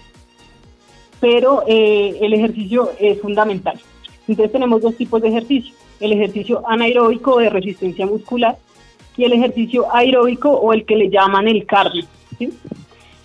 pero 1.20 1.64
eh, 1.66 2.18
el 2.20 2.32
ejercicio 2.34 2.90
es 2.98 3.20
fundamental. 3.20 3.80
Entonces 4.28 4.52
tenemos 4.52 4.82
dos 4.82 4.96
tipos 4.96 5.22
de 5.22 5.28
ejercicio, 5.28 5.74
el 6.00 6.12
ejercicio 6.12 6.62
anaeróbico 6.68 7.38
de 7.38 7.48
resistencia 7.48 8.06
muscular 8.06 8.56
y 9.16 9.24
el 9.24 9.32
ejercicio 9.32 9.86
aeróbico 9.94 10.50
o 10.50 10.72
el 10.72 10.84
que 10.84 10.96
le 10.96 11.08
llaman 11.08 11.48
el 11.48 11.64
cardio. 11.64 12.04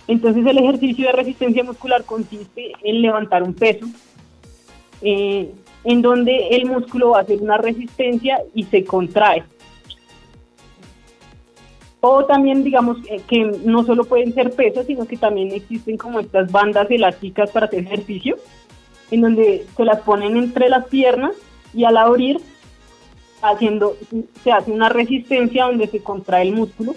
Entonces 0.08 0.46
el 0.46 0.58
ejercicio 0.58 1.06
de 1.06 1.12
resistencia 1.12 1.64
muscular 1.64 2.04
consiste 2.04 2.72
en 2.82 3.02
levantar 3.02 3.42
un 3.42 3.54
peso, 3.54 3.86
eh, 5.00 5.50
en 5.84 6.02
donde 6.02 6.48
el 6.50 6.66
músculo 6.66 7.10
va 7.10 7.18
a 7.18 7.22
hacer 7.22 7.40
una 7.40 7.58
resistencia 7.58 8.40
y 8.54 8.64
se 8.64 8.84
contrae. 8.84 9.44
O 12.04 12.24
también 12.24 12.64
digamos 12.64 12.98
que 13.28 13.44
no 13.64 13.84
solo 13.84 14.04
pueden 14.04 14.34
ser 14.34 14.50
pesas, 14.50 14.86
sino 14.86 15.06
que 15.06 15.16
también 15.16 15.52
existen 15.52 15.96
como 15.96 16.18
estas 16.18 16.50
bandas 16.50 16.90
elásticas 16.90 17.50
para 17.52 17.66
hacer 17.66 17.84
ejercicio, 17.84 18.36
en 19.12 19.20
donde 19.20 19.64
se 19.76 19.84
las 19.84 20.00
ponen 20.00 20.36
entre 20.36 20.68
las 20.68 20.86
piernas 20.86 21.32
y 21.72 21.84
al 21.84 21.96
abrir 21.96 22.40
haciendo, 23.40 23.96
se 24.42 24.50
hace 24.50 24.72
una 24.72 24.88
resistencia 24.88 25.66
donde 25.66 25.86
se 25.86 26.02
contrae 26.02 26.42
el 26.42 26.54
músculo 26.54 26.96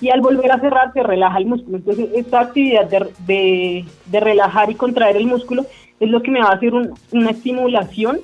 y 0.00 0.10
al 0.10 0.20
volver 0.20 0.52
a 0.52 0.60
cerrar 0.60 0.92
se 0.92 1.02
relaja 1.02 1.38
el 1.38 1.46
músculo. 1.46 1.78
Entonces 1.78 2.10
esta 2.14 2.40
actividad 2.40 2.86
de, 2.86 3.84
de 4.06 4.20
relajar 4.20 4.70
y 4.70 4.76
contraer 4.76 5.16
el 5.16 5.26
músculo 5.26 5.66
es 5.98 6.08
lo 6.08 6.22
que 6.22 6.30
me 6.30 6.40
va 6.40 6.50
a 6.50 6.54
hacer 6.54 6.72
una 6.72 7.30
estimulación 7.30 8.20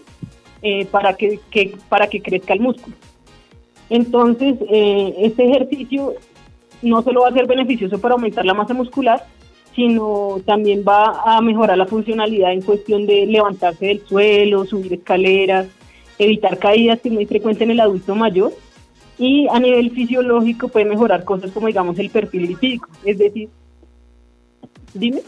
eh, 0.62 0.86
para, 0.86 1.14
que, 1.14 1.40
para 1.88 2.06
que 2.06 2.22
crezca 2.22 2.54
el 2.54 2.60
músculo. 2.60 2.94
Entonces, 3.92 4.54
eh, 4.70 5.14
este 5.18 5.44
ejercicio 5.44 6.14
no 6.80 7.02
solo 7.02 7.20
va 7.20 7.28
a 7.28 7.32
ser 7.34 7.46
beneficioso 7.46 8.00
para 8.00 8.14
aumentar 8.14 8.42
la 8.42 8.54
masa 8.54 8.72
muscular, 8.72 9.22
sino 9.76 10.40
también 10.46 10.82
va 10.82 11.20
a 11.26 11.42
mejorar 11.42 11.76
la 11.76 11.84
funcionalidad 11.84 12.54
en 12.54 12.62
cuestión 12.62 13.04
de 13.06 13.26
levantarse 13.26 13.84
del 13.84 14.00
suelo, 14.06 14.64
subir 14.64 14.94
escaleras, 14.94 15.66
evitar 16.18 16.58
caídas, 16.58 17.02
que 17.02 17.10
es 17.10 17.14
muy 17.14 17.26
frecuente 17.26 17.64
en 17.64 17.72
el 17.72 17.80
adulto 17.80 18.14
mayor. 18.14 18.54
Y 19.18 19.46
a 19.48 19.60
nivel 19.60 19.90
fisiológico 19.90 20.68
puede 20.68 20.86
mejorar 20.86 21.22
cosas 21.24 21.50
como, 21.50 21.66
digamos, 21.66 21.98
el 21.98 22.08
perfil 22.08 22.46
lipídico. 22.46 22.88
Es 23.04 23.18
decir, 23.18 23.50
dime. 24.94 25.20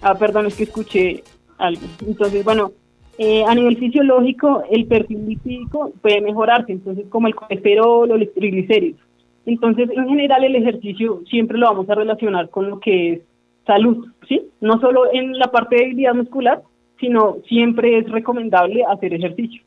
Ah, 0.00 0.14
perdón, 0.14 0.46
es 0.46 0.54
que 0.54 0.62
escuché 0.62 1.22
algo. 1.58 1.82
Entonces, 2.06 2.42
bueno, 2.42 2.72
eh, 3.18 3.44
a 3.46 3.54
nivel 3.54 3.76
fisiológico, 3.76 4.64
el 4.70 4.86
perfil 4.86 5.26
lipídico 5.26 5.92
puede 6.02 6.20
mejorarse, 6.20 6.72
entonces 6.72 7.06
como 7.08 7.28
el 7.28 7.34
colesterol 7.34 8.10
o 8.10 8.16
los 8.16 8.32
triglicéridos. 8.34 9.00
Entonces, 9.46 9.90
en 9.90 10.08
general, 10.08 10.42
el 10.44 10.56
ejercicio 10.56 11.22
siempre 11.28 11.58
lo 11.58 11.66
vamos 11.66 11.88
a 11.88 11.94
relacionar 11.94 12.48
con 12.48 12.70
lo 12.70 12.80
que 12.80 13.12
es 13.12 13.20
salud, 13.66 14.08
¿sí? 14.28 14.42
No 14.60 14.80
solo 14.80 15.12
en 15.12 15.38
la 15.38 15.48
parte 15.48 15.76
de 15.76 15.82
debilidad 15.82 16.14
muscular, 16.14 16.62
sino 16.98 17.36
siempre 17.46 17.98
es 17.98 18.10
recomendable 18.10 18.84
hacer 18.84 19.14
ejercicio. 19.14 19.62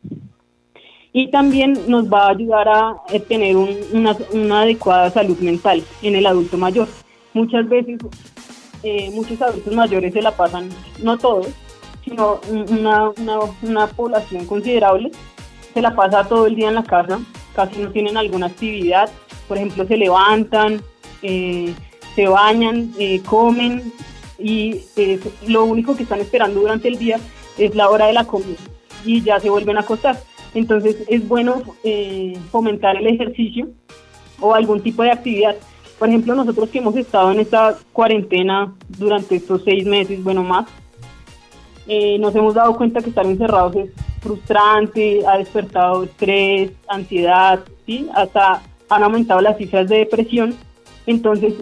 Y 1.13 1.29
también 1.29 1.73
nos 1.87 2.11
va 2.11 2.27
a 2.27 2.31
ayudar 2.31 2.67
a 2.67 2.95
eh, 3.11 3.19
tener 3.19 3.55
una, 3.55 4.15
una 4.33 4.61
adecuada 4.61 5.09
salud 5.09 5.37
mental 5.39 5.81
en 6.01 6.15
el 6.15 6.25
adulto 6.25 6.57
mayor. 6.57 6.87
Muchas 7.33 7.67
veces 7.69 7.99
eh, 8.83 9.09
muchos 9.13 9.41
adultos 9.41 9.73
mayores 9.73 10.13
se 10.13 10.21
la 10.21 10.31
pasan, 10.31 10.69
no 11.01 11.17
todos, 11.17 11.47
sino 12.07 12.39
una, 12.69 13.11
una, 13.61 13.87
población 13.87 14.45
considerable, 14.45 15.11
se 15.73 15.81
la 15.81 15.95
pasa 15.95 16.23
todo 16.23 16.47
el 16.47 16.55
día 16.55 16.69
en 16.69 16.75
la 16.75 16.83
casa, 16.83 17.19
casi 17.55 17.79
no 17.79 17.91
tienen 17.91 18.17
alguna 18.17 18.47
actividad, 18.47 19.09
por 19.47 19.57
ejemplo, 19.57 19.85
se 19.85 19.97
levantan, 19.97 20.81
eh, 21.21 21.73
se 22.15 22.27
bañan, 22.27 22.93
eh, 22.99 23.21
comen 23.25 23.93
y 24.39 24.81
lo 25.47 25.65
único 25.65 25.95
que 25.95 26.03
están 26.03 26.19
esperando 26.19 26.59
durante 26.59 26.87
el 26.87 26.97
día 26.97 27.19
es 27.57 27.75
la 27.75 27.89
hora 27.89 28.07
de 28.07 28.13
la 28.13 28.25
comida 28.25 28.59
y 29.03 29.21
ya 29.21 29.39
se 29.39 29.49
vuelven 29.49 29.77
a 29.77 29.81
acostar. 29.81 30.17
Entonces 30.53 30.97
es 31.07 31.27
bueno 31.27 31.63
fomentar 32.51 32.95
el 32.97 33.07
ejercicio 33.07 33.69
o 34.39 34.53
algún 34.53 34.81
tipo 34.81 35.03
de 35.03 35.11
actividad 35.11 35.55
por 35.97 36.09
ejemplo, 36.09 36.35
nosotros 36.35 36.69
que 36.69 36.77
hemos 36.77 36.95
estado 36.95 37.31
en 37.31 37.39
esta 37.39 37.75
cuarentena 37.91 38.73
durante 38.87 39.35
estos 39.35 39.63
seis 39.63 39.85
meses, 39.85 40.23
bueno, 40.23 40.43
más, 40.43 40.67
eh, 41.87 42.17
nos 42.19 42.35
hemos 42.35 42.53
dado 42.53 42.75
cuenta 42.75 43.01
que 43.01 43.09
estar 43.09 43.25
encerrados 43.25 43.75
es 43.75 43.89
frustrante, 44.21 45.25
ha 45.25 45.37
despertado 45.37 46.03
estrés, 46.03 46.71
ansiedad, 46.87 47.59
¿sí? 47.85 48.07
hasta 48.13 48.61
han 48.89 49.03
aumentado 49.03 49.41
las 49.41 49.57
cifras 49.57 49.87
de 49.89 49.99
depresión. 49.99 50.55
Entonces, 51.05 51.53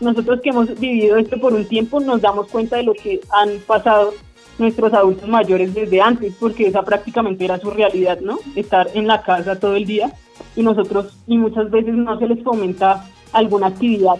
nosotros 0.00 0.40
que 0.42 0.50
hemos 0.50 0.78
vivido 0.78 1.16
esto 1.16 1.38
por 1.40 1.54
un 1.54 1.66
tiempo 1.66 2.00
nos 2.00 2.20
damos 2.20 2.48
cuenta 2.48 2.76
de 2.76 2.82
lo 2.82 2.92
que 2.92 3.20
han 3.32 3.58
pasado 3.66 4.12
nuestros 4.58 4.92
adultos 4.92 5.28
mayores 5.28 5.74
desde 5.74 6.00
antes, 6.00 6.34
porque 6.38 6.66
esa 6.66 6.82
prácticamente 6.82 7.44
era 7.44 7.58
su 7.58 7.70
realidad, 7.70 8.20
¿no? 8.20 8.38
Estar 8.54 8.88
en 8.94 9.06
la 9.06 9.22
casa 9.22 9.58
todo 9.58 9.76
el 9.76 9.86
día 9.86 10.12
y 10.54 10.62
nosotros, 10.62 11.16
y 11.26 11.36
muchas 11.36 11.70
veces 11.70 11.94
no 11.94 12.18
se 12.18 12.26
les 12.26 12.42
fomenta 12.42 13.06
alguna 13.32 13.68
actividad, 13.68 14.16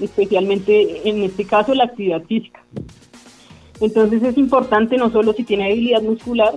especialmente 0.00 1.08
en 1.08 1.22
este 1.22 1.44
caso 1.44 1.74
la 1.74 1.84
actividad 1.84 2.22
física. 2.24 2.62
Entonces 3.80 4.22
es 4.22 4.36
importante 4.38 4.96
no 4.96 5.10
solo 5.10 5.32
si 5.32 5.44
tiene 5.44 5.68
debilidad 5.68 6.02
muscular, 6.02 6.54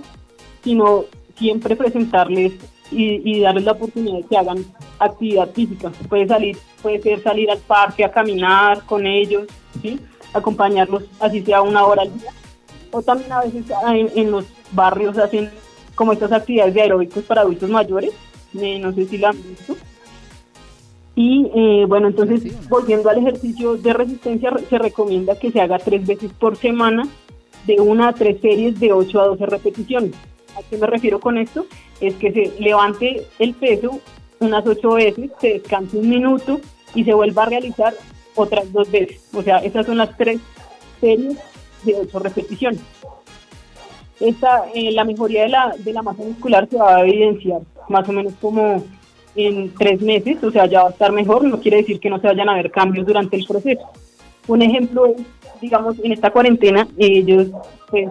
sino 0.62 1.04
siempre 1.36 1.76
presentarles 1.76 2.52
y, 2.90 3.40
darles 3.40 3.64
la 3.64 3.72
oportunidad 3.72 4.18
de 4.18 4.24
que 4.24 4.36
hagan 4.36 4.64
actividad 4.98 5.50
física. 5.50 5.90
Puede 6.08 6.26
salir, 6.26 6.58
puede 6.82 7.00
ser 7.00 7.22
salir 7.22 7.50
al 7.50 7.58
parque 7.58 8.04
a 8.04 8.12
caminar 8.12 8.84
con 8.84 9.06
ellos, 9.06 9.46
¿sí? 9.80 9.98
acompañarlos 10.34 11.04
así 11.20 11.42
sea 11.42 11.62
una 11.62 11.84
hora 11.84 12.02
al 12.02 12.18
día. 12.18 12.30
O 12.90 13.02
también 13.02 13.32
a 13.32 13.40
veces 13.40 13.64
en, 14.14 14.30
los 14.30 14.44
barrios 14.72 15.16
hacen 15.16 15.50
como 15.94 16.12
estas 16.12 16.32
actividades 16.32 16.74
de 16.74 16.82
aeróbicos 16.82 17.24
para 17.24 17.40
adultos 17.40 17.70
mayores. 17.70 18.12
Eh, 18.60 18.78
no 18.78 18.92
sé 18.92 19.06
si 19.06 19.16
la 19.16 19.30
han 19.30 19.42
visto 19.42 19.76
y 21.14 21.50
eh, 21.54 21.84
bueno, 21.86 22.08
entonces 22.08 22.68
volviendo 22.68 23.10
al 23.10 23.18
ejercicio 23.18 23.76
de 23.76 23.92
resistencia, 23.92 24.52
se 24.68 24.78
recomienda 24.78 25.38
que 25.38 25.50
se 25.50 25.60
haga 25.60 25.78
tres 25.78 26.06
veces 26.06 26.32
por 26.32 26.56
semana 26.56 27.06
de 27.66 27.80
una 27.80 28.08
a 28.08 28.12
tres 28.12 28.40
series 28.40 28.80
de 28.80 28.92
8 28.92 29.20
a 29.20 29.26
12 29.26 29.46
repeticiones. 29.46 30.12
¿A 30.56 30.62
qué 30.68 30.78
me 30.78 30.86
refiero 30.86 31.20
con 31.20 31.38
esto? 31.38 31.66
Es 32.00 32.14
que 32.14 32.32
se 32.32 32.62
levante 32.62 33.26
el 33.38 33.54
peso 33.54 34.00
unas 34.40 34.66
ocho 34.66 34.94
veces, 34.94 35.30
se 35.40 35.54
descanse 35.54 35.96
un 35.96 36.08
minuto 36.08 36.60
y 36.94 37.04
se 37.04 37.14
vuelva 37.14 37.44
a 37.44 37.46
realizar 37.46 37.94
otras 38.34 38.72
dos 38.72 38.90
veces. 38.90 39.28
O 39.32 39.42
sea, 39.42 39.58
esas 39.58 39.86
son 39.86 39.98
las 39.98 40.16
tres 40.16 40.40
series 41.00 41.38
de 41.84 41.94
ocho 41.94 42.18
repeticiones. 42.18 42.80
Esta, 44.18 44.64
eh, 44.74 44.92
la 44.92 45.04
mejoría 45.04 45.42
de 45.42 45.48
la, 45.48 45.74
de 45.78 45.92
la 45.92 46.02
masa 46.02 46.22
muscular 46.22 46.68
se 46.68 46.76
va 46.76 46.96
a 46.96 47.00
evidenciar 47.02 47.60
más 47.88 48.08
o 48.08 48.12
menos 48.12 48.34
como 48.40 48.84
en 49.34 49.72
tres 49.74 50.00
meses, 50.02 50.42
o 50.42 50.50
sea, 50.50 50.66
ya 50.66 50.82
va 50.82 50.88
a 50.88 50.92
estar 50.92 51.12
mejor, 51.12 51.44
no 51.44 51.60
quiere 51.60 51.78
decir 51.78 52.00
que 52.00 52.10
no 52.10 52.20
se 52.20 52.26
vayan 52.26 52.48
a 52.48 52.54
ver 52.54 52.70
cambios 52.70 53.06
durante 53.06 53.36
el 53.36 53.46
proceso. 53.46 53.82
Un 54.46 54.62
ejemplo 54.62 55.06
es, 55.06 55.22
digamos, 55.60 55.96
en 56.02 56.12
esta 56.12 56.30
cuarentena, 56.30 56.88
ellos 56.98 57.48
pues 57.88 58.10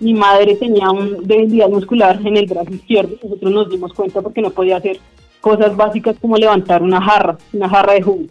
mi 0.00 0.14
madre 0.14 0.56
tenía 0.56 0.90
una 0.90 1.18
debilidad 1.22 1.68
muscular 1.68 2.18
en 2.24 2.36
el 2.36 2.46
brazo 2.46 2.72
izquierdo. 2.72 3.16
Nosotros 3.22 3.52
nos 3.52 3.70
dimos 3.70 3.92
cuenta 3.92 4.20
porque 4.20 4.42
no 4.42 4.50
podía 4.50 4.76
hacer 4.76 4.98
cosas 5.40 5.76
básicas 5.76 6.16
como 6.20 6.36
levantar 6.36 6.82
una 6.82 7.00
jarra, 7.00 7.38
una 7.52 7.68
jarra 7.68 7.94
de 7.94 8.02
jugo. 8.02 8.24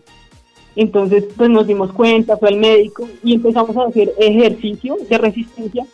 Entonces, 0.75 1.25
pues 1.36 1.50
nos 1.50 1.67
dimos 1.67 1.91
cuenta, 1.91 2.38
fue 2.38 2.50
al 2.50 2.57
médico 2.57 3.07
y 3.24 3.36
empezamos 3.36 3.75
a 3.77 3.83
hacer 3.83 4.12
ejercicio 4.17 4.98
de 5.10 5.17
resistencia 5.17 5.86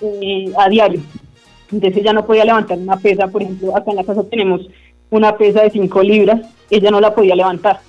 eh, 0.00 0.52
a 0.56 0.68
diario. 0.68 1.00
Entonces 1.70 2.00
ella 2.00 2.12
no 2.12 2.26
podía 2.26 2.44
levantar 2.44 2.78
una 2.78 2.96
pesa, 2.96 3.28
por 3.28 3.42
ejemplo, 3.42 3.76
acá 3.76 3.90
en 3.90 3.96
la 3.96 4.04
casa 4.04 4.22
tenemos 4.24 4.68
una 5.12 5.36
pesa 5.36 5.62
de 5.62 5.70
5 5.70 6.02
libras, 6.02 6.40
ella 6.70 6.90
no 6.90 6.98
la 6.98 7.14
podía 7.14 7.36
levantar. 7.36 7.80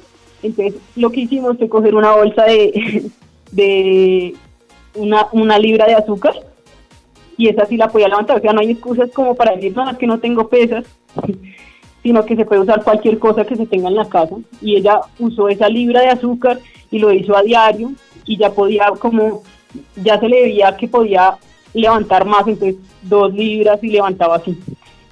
Entonces 0.44 0.76
lo 0.98 1.10
que 1.10 1.22
hicimos 1.22 1.58
fue 1.58 1.70
coger 1.70 1.96
una 1.96 2.14
bolsa 2.14 2.44
de, 2.44 3.10
de 3.52 4.36
una, 4.96 5.28
una 5.32 5.58
libra 5.58 5.86
de 5.86 5.96
azúcar 5.96 6.36
y 7.38 7.48
esa 7.48 7.66
sí 7.66 7.78
la 7.78 7.88
podía 7.88 8.10
levantar. 8.10 8.38
O 8.38 8.42
sea, 8.42 8.52
no 8.52 8.60
hay 8.60 8.72
excusas 8.72 9.10
como 9.12 9.36
para 9.36 9.56
decir, 9.56 9.74
no, 9.76 9.90
es 9.90 9.98
que 9.98 10.06
no 10.06 10.20
tengo 10.20 10.50
pesas, 10.50 10.86
sino 12.04 12.26
que 12.26 12.36
se 12.36 12.46
puede 12.46 12.62
usar 12.62 12.84
cualquier 12.84 13.18
cosa 13.20 13.46
que 13.46 13.56
se 13.56 13.66
tenga 13.66 13.88
en 13.88 13.96
la 13.96 14.10
casa. 14.10 14.36
Y 14.62 14.76
ella 14.76 15.00
usó 15.18 15.48
esa 15.48 15.70
libra 15.70 16.02
de 16.02 16.10
azúcar 16.10 16.60
y 16.92 17.00
lo 17.00 17.12
hizo 17.14 17.38
a 17.38 17.42
diario 17.42 17.94
y 18.26 18.38
ya 18.38 18.52
podía 18.52 18.88
como, 19.00 19.44
ya 19.96 20.20
se 20.20 20.28
le 20.28 20.42
veía 20.42 20.76
que 20.76 20.90
podía 20.90 21.38
levantar 21.74 22.26
más, 22.26 22.46
entonces 22.48 22.76
dos 23.02 23.34
libras 23.34 23.82
y 23.82 23.88
levantaba 23.88 24.36
así. 24.36 24.58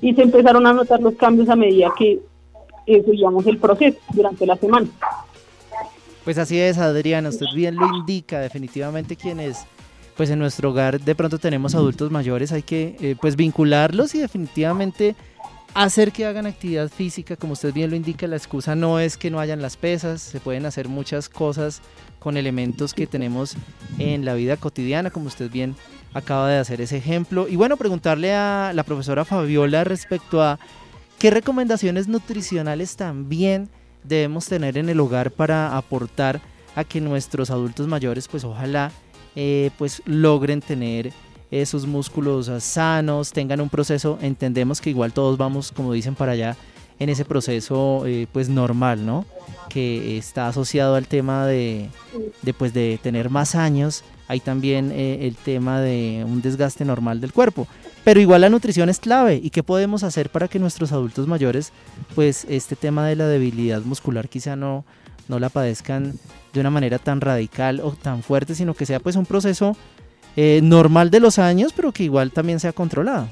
Y 0.01 0.13
se 0.15 0.23
empezaron 0.23 0.65
a 0.67 0.73
notar 0.73 0.99
los 0.99 1.15
cambios 1.15 1.49
a 1.49 1.55
medida 1.55 1.93
que 1.97 2.19
eh, 2.87 3.03
seguíamos 3.03 3.45
el 3.47 3.57
proceso 3.57 3.97
durante 4.13 4.45
la 4.45 4.57
semana. 4.57 4.87
Pues 6.23 6.37
así 6.37 6.59
es, 6.59 6.77
Adriana, 6.77 7.29
usted 7.29 7.47
bien 7.55 7.75
lo 7.75 7.87
indica, 7.95 8.39
definitivamente 8.39 9.15
quienes 9.15 9.65
pues 10.15 10.29
en 10.29 10.39
nuestro 10.39 10.69
hogar 10.69 10.99
de 10.99 11.15
pronto 11.15 11.39
tenemos 11.39 11.73
adultos 11.73 12.11
mayores, 12.11 12.51
hay 12.51 12.61
que 12.61 12.95
eh, 12.99 13.15
pues 13.19 13.35
vincularlos 13.35 14.13
y 14.13 14.19
definitivamente 14.19 15.15
hacer 15.73 16.11
que 16.11 16.25
hagan 16.25 16.45
actividad 16.45 16.89
física, 16.89 17.35
como 17.35 17.53
usted 17.53 17.73
bien 17.73 17.89
lo 17.89 17.95
indica, 17.95 18.27
la 18.27 18.35
excusa 18.35 18.75
no 18.75 18.99
es 18.99 19.17
que 19.17 19.31
no 19.31 19.39
hayan 19.39 19.61
las 19.61 19.77
pesas, 19.77 20.21
se 20.21 20.39
pueden 20.39 20.65
hacer 20.65 20.87
muchas 20.87 21.29
cosas 21.29 21.81
con 22.19 22.37
elementos 22.37 22.93
que 22.93 23.07
tenemos 23.07 23.55
en 23.97 24.25
la 24.25 24.33
vida 24.33 24.57
cotidiana, 24.57 25.09
como 25.09 25.27
usted 25.27 25.49
bien 25.49 25.75
acaba 26.13 26.49
de 26.49 26.57
hacer 26.57 26.81
ese 26.81 26.97
ejemplo. 26.97 27.47
Y 27.47 27.55
bueno, 27.55 27.77
preguntarle 27.77 28.33
a 28.33 28.71
la 28.73 28.83
profesora 28.83 29.25
Fabiola 29.25 29.83
respecto 29.83 30.41
a 30.41 30.59
qué 31.17 31.31
recomendaciones 31.31 32.07
nutricionales 32.07 32.95
también 32.95 33.69
debemos 34.03 34.45
tener 34.45 34.77
en 34.77 34.89
el 34.89 34.99
hogar 34.99 35.31
para 35.31 35.77
aportar 35.77 36.41
a 36.75 36.83
que 36.83 37.01
nuestros 37.01 37.49
adultos 37.49 37.87
mayores 37.87 38.27
pues 38.27 38.43
ojalá 38.43 38.91
eh, 39.35 39.71
pues 39.77 40.01
logren 40.05 40.61
tener 40.61 41.11
esos 41.51 41.85
músculos 41.85 42.49
sanos, 42.63 43.31
tengan 43.31 43.61
un 43.61 43.69
proceso, 43.69 44.17
entendemos 44.21 44.81
que 44.81 44.89
igual 44.89 45.11
todos 45.11 45.37
vamos, 45.37 45.71
como 45.71 45.93
dicen 45.93 46.15
para 46.15 46.31
allá, 46.31 46.55
en 46.97 47.09
ese 47.09 47.25
proceso 47.25 48.03
eh, 48.05 48.27
pues 48.31 48.47
normal, 48.47 49.05
¿no? 49.05 49.25
Que 49.69 50.17
está 50.17 50.47
asociado 50.47 50.95
al 50.95 51.07
tema 51.07 51.45
de, 51.45 51.89
de, 52.41 52.53
pues, 52.53 52.73
de 52.73 52.99
tener 53.01 53.29
más 53.29 53.55
años, 53.55 54.03
hay 54.27 54.39
también 54.39 54.91
eh, 54.93 55.27
el 55.27 55.35
tema 55.35 55.81
de 55.81 56.23
un 56.25 56.41
desgaste 56.41 56.85
normal 56.85 57.19
del 57.19 57.33
cuerpo. 57.33 57.67
Pero 58.03 58.19
igual 58.19 58.41
la 58.41 58.49
nutrición 58.49 58.87
es 58.87 58.99
clave. 58.99 59.39
¿Y 59.43 59.49
qué 59.49 59.61
podemos 59.61 60.03
hacer 60.03 60.29
para 60.29 60.47
que 60.47 60.57
nuestros 60.57 60.91
adultos 60.91 61.27
mayores, 61.27 61.73
pues 62.15 62.45
este 62.49 62.75
tema 62.75 63.05
de 63.05 63.15
la 63.15 63.27
debilidad 63.27 63.81
muscular 63.81 64.29
quizá 64.29 64.55
no, 64.55 64.85
no 65.27 65.37
la 65.39 65.49
padezcan 65.49 66.13
de 66.53 66.59
una 66.59 66.69
manera 66.69 66.97
tan 66.97 67.19
radical 67.19 67.79
o 67.81 67.91
tan 67.91 68.23
fuerte, 68.23 68.55
sino 68.55 68.73
que 68.73 68.85
sea 68.85 68.99
pues 68.99 69.15
un 69.15 69.25
proceso 69.25 69.75
eh, 70.35 70.59
normal 70.63 71.09
de 71.09 71.19
los 71.19 71.39
años, 71.39 71.73
pero 71.73 71.91
que 71.91 72.03
igual 72.03 72.31
también 72.31 72.59
sea 72.59 72.73
controlado. 72.73 73.27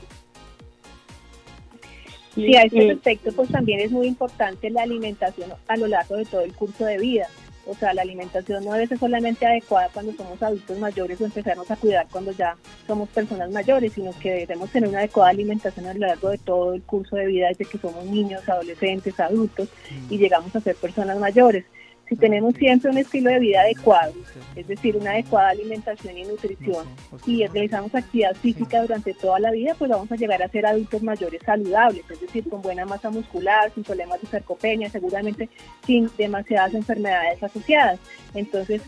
Sí, 2.35 2.55
a 2.55 2.63
ese 2.63 2.87
respecto, 2.87 3.31
pues 3.33 3.49
también 3.49 3.79
es 3.79 3.91
muy 3.91 4.07
importante 4.07 4.69
la 4.69 4.83
alimentación 4.83 5.51
a 5.67 5.77
lo 5.77 5.87
largo 5.87 6.15
de 6.15 6.25
todo 6.25 6.41
el 6.41 6.53
curso 6.53 6.85
de 6.85 6.97
vida. 6.97 7.27
O 7.65 7.75
sea, 7.75 7.93
la 7.93 8.01
alimentación 8.01 8.65
no 8.65 8.73
debe 8.73 8.87
ser 8.87 8.97
solamente 8.97 9.45
adecuada 9.45 9.89
cuando 9.93 10.13
somos 10.13 10.41
adultos 10.41 10.79
mayores 10.79 11.21
o 11.21 11.25
empezarnos 11.25 11.69
a 11.69 11.75
cuidar 11.75 12.07
cuando 12.11 12.31
ya 12.31 12.55
somos 12.87 13.09
personas 13.09 13.51
mayores, 13.51 13.93
sino 13.93 14.11
que 14.19 14.31
debemos 14.31 14.71
tener 14.71 14.89
una 14.89 14.99
adecuada 14.99 15.29
alimentación 15.29 15.85
a 15.85 15.93
lo 15.93 15.99
largo 16.07 16.29
de 16.29 16.37
todo 16.39 16.73
el 16.73 16.81
curso 16.81 17.15
de 17.15 17.27
vida, 17.27 17.49
desde 17.49 17.65
que 17.65 17.77
somos 17.77 18.05
niños, 18.05 18.47
adolescentes, 18.47 19.19
adultos 19.19 19.69
y 20.09 20.17
llegamos 20.17 20.55
a 20.55 20.61
ser 20.61 20.75
personas 20.77 21.19
mayores. 21.19 21.65
Si 22.09 22.15
tenemos 22.15 22.55
siempre 22.55 22.89
un 22.89 22.97
estilo 22.97 23.29
de 23.29 23.39
vida 23.39 23.61
adecuado, 23.61 24.13
es 24.55 24.67
decir, 24.67 24.97
una 24.97 25.11
adecuada 25.11 25.49
alimentación 25.49 26.17
y 26.17 26.23
nutrición, 26.23 26.87
y 27.27 27.45
realizamos 27.45 27.93
actividad 27.93 28.35
física 28.35 28.81
durante 28.81 29.13
toda 29.13 29.39
la 29.39 29.51
vida, 29.51 29.75
pues 29.77 29.91
vamos 29.91 30.11
a 30.11 30.15
llegar 30.15 30.41
a 30.41 30.49
ser 30.49 30.65
adultos 30.65 31.03
mayores 31.03 31.41
saludables, 31.45 32.03
es 32.09 32.19
decir, 32.19 32.49
con 32.49 32.63
buena 32.63 32.85
masa 32.85 33.11
muscular, 33.11 33.71
sin 33.75 33.83
problemas 33.83 34.19
de 34.21 34.27
sarcopenia, 34.27 34.89
seguramente 34.89 35.49
sin 35.85 36.09
demasiadas 36.17 36.73
enfermedades 36.73 37.43
asociadas. 37.43 37.99
Entonces, 38.33 38.81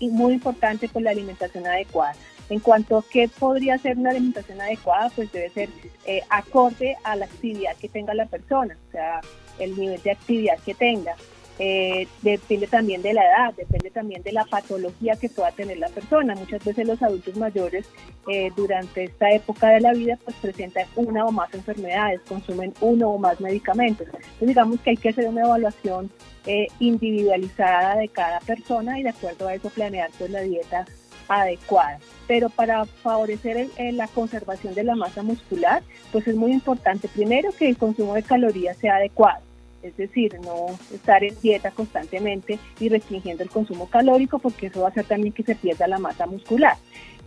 muy 0.00 0.34
importante 0.34 0.88
pues 0.88 1.04
la 1.04 1.10
alimentación 1.10 1.66
adecuada. 1.66 2.14
En 2.50 2.60
cuanto 2.60 2.98
a 2.98 3.04
qué 3.08 3.28
podría 3.28 3.78
ser 3.78 3.96
una 3.96 4.10
alimentación 4.10 4.60
adecuada, 4.60 5.10
pues 5.14 5.32
debe 5.32 5.48
ser 5.50 5.68
eh, 6.06 6.22
acorde 6.28 6.96
a 7.04 7.16
la 7.16 7.24
actividad 7.24 7.76
que 7.76 7.88
tenga 7.88 8.12
la 8.14 8.26
persona, 8.26 8.76
o 8.88 8.92
sea, 8.92 9.20
el 9.58 9.78
nivel 9.78 10.02
de 10.02 10.10
actividad 10.10 10.58
que 10.64 10.74
tenga. 10.74 11.16
Eh, 11.58 12.08
depende 12.22 12.66
también 12.66 13.00
de 13.02 13.14
la 13.14 13.22
edad, 13.22 13.54
depende 13.54 13.90
también 13.90 14.22
de 14.24 14.32
la 14.32 14.44
patología 14.44 15.14
que 15.14 15.28
pueda 15.28 15.52
tener 15.52 15.78
la 15.78 15.88
persona. 15.88 16.34
Muchas 16.34 16.64
veces 16.64 16.86
los 16.86 17.00
adultos 17.00 17.36
mayores 17.36 17.86
eh, 18.28 18.50
durante 18.56 19.04
esta 19.04 19.30
época 19.30 19.68
de 19.68 19.80
la 19.80 19.92
vida 19.92 20.18
pues 20.24 20.36
presentan 20.40 20.86
una 20.96 21.24
o 21.24 21.30
más 21.30 21.52
enfermedades, 21.54 22.20
consumen 22.28 22.74
uno 22.80 23.10
o 23.10 23.18
más 23.18 23.40
medicamentos. 23.40 24.06
Entonces 24.06 24.48
digamos 24.48 24.80
que 24.80 24.90
hay 24.90 24.96
que 24.96 25.10
hacer 25.10 25.28
una 25.28 25.42
evaluación 25.42 26.10
eh, 26.46 26.66
individualizada 26.80 27.96
de 27.96 28.08
cada 28.08 28.40
persona 28.40 28.98
y 28.98 29.04
de 29.04 29.10
acuerdo 29.10 29.46
a 29.46 29.54
eso 29.54 29.70
planear 29.70 30.10
pues 30.18 30.30
la 30.30 30.40
dieta 30.40 30.86
adecuada. 31.28 32.00
Pero 32.26 32.50
para 32.50 32.84
favorecer 32.84 33.68
la 33.92 34.08
conservación 34.08 34.74
de 34.74 34.82
la 34.82 34.96
masa 34.96 35.22
muscular, 35.22 35.82
pues 36.10 36.26
es 36.26 36.34
muy 36.34 36.52
importante 36.52 37.06
primero 37.08 37.50
que 37.52 37.68
el 37.68 37.76
consumo 37.76 38.14
de 38.14 38.22
calorías 38.24 38.76
sea 38.76 38.96
adecuado 38.96 39.40
es 39.84 39.96
decir, 39.98 40.34
no 40.42 40.66
estar 40.92 41.22
en 41.22 41.38
dieta 41.42 41.70
constantemente 41.70 42.58
y 42.80 42.88
restringiendo 42.88 43.42
el 43.42 43.50
consumo 43.50 43.88
calórico 43.88 44.38
porque 44.38 44.68
eso 44.68 44.80
va 44.80 44.88
a 44.88 44.90
hacer 44.90 45.04
también 45.04 45.34
que 45.34 45.42
se 45.42 45.54
pierda 45.54 45.86
la 45.86 45.98
masa 45.98 46.26
muscular. 46.26 46.76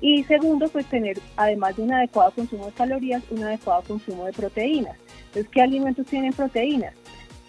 Y 0.02 0.24
segundo, 0.24 0.68
pues 0.68 0.88
tener, 0.88 1.20
además 1.36 1.78
de 1.78 1.84
un 1.84 1.94
adecuado 1.94 2.32
consumo 2.32 2.66
de 2.66 2.72
calorías, 2.72 3.24
un 3.30 3.44
adecuado 3.44 3.84
consumo 3.84 4.26
de 4.26 4.34
proteínas. 4.34 4.98
Entonces, 5.28 5.50
¿qué 5.52 5.62
alimentos 5.62 6.08
tienen 6.08 6.34
proteínas? 6.34 6.94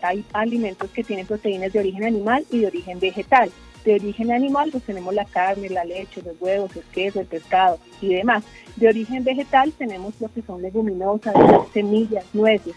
Hay 0.03 0.25
alimentos 0.35 0.91
que 0.91 1.03
tienen 1.03 1.27
proteínas 1.27 1.73
de 1.73 1.81
origen 1.81 2.05
animal 2.05 2.45
y 2.51 2.61
de 2.61 2.67
origen 2.67 3.01
vegetal. 3.01 3.51
De 3.85 3.95
origen 3.95 4.31
animal, 4.31 4.71
pues 4.71 4.85
tenemos 4.85 5.15
la 5.15 5.25
carne, 5.25 5.71
la 5.71 5.85
leche, 5.85 6.21
los 6.23 6.41
huevos, 6.41 6.77
el 6.77 6.83
queso, 6.85 7.21
el 7.21 7.27
pescado 7.27 7.79
y 8.03 8.15
demás. 8.15 8.45
De 8.77 8.89
origen 8.89 9.25
vegetal 9.25 9.73
tenemos 9.73 10.21
lo 10.21 10.31
que 10.33 10.43
son 10.43 10.61
leguminosas, 10.61 11.35
semillas, 11.73 12.25
nueces, 12.35 12.75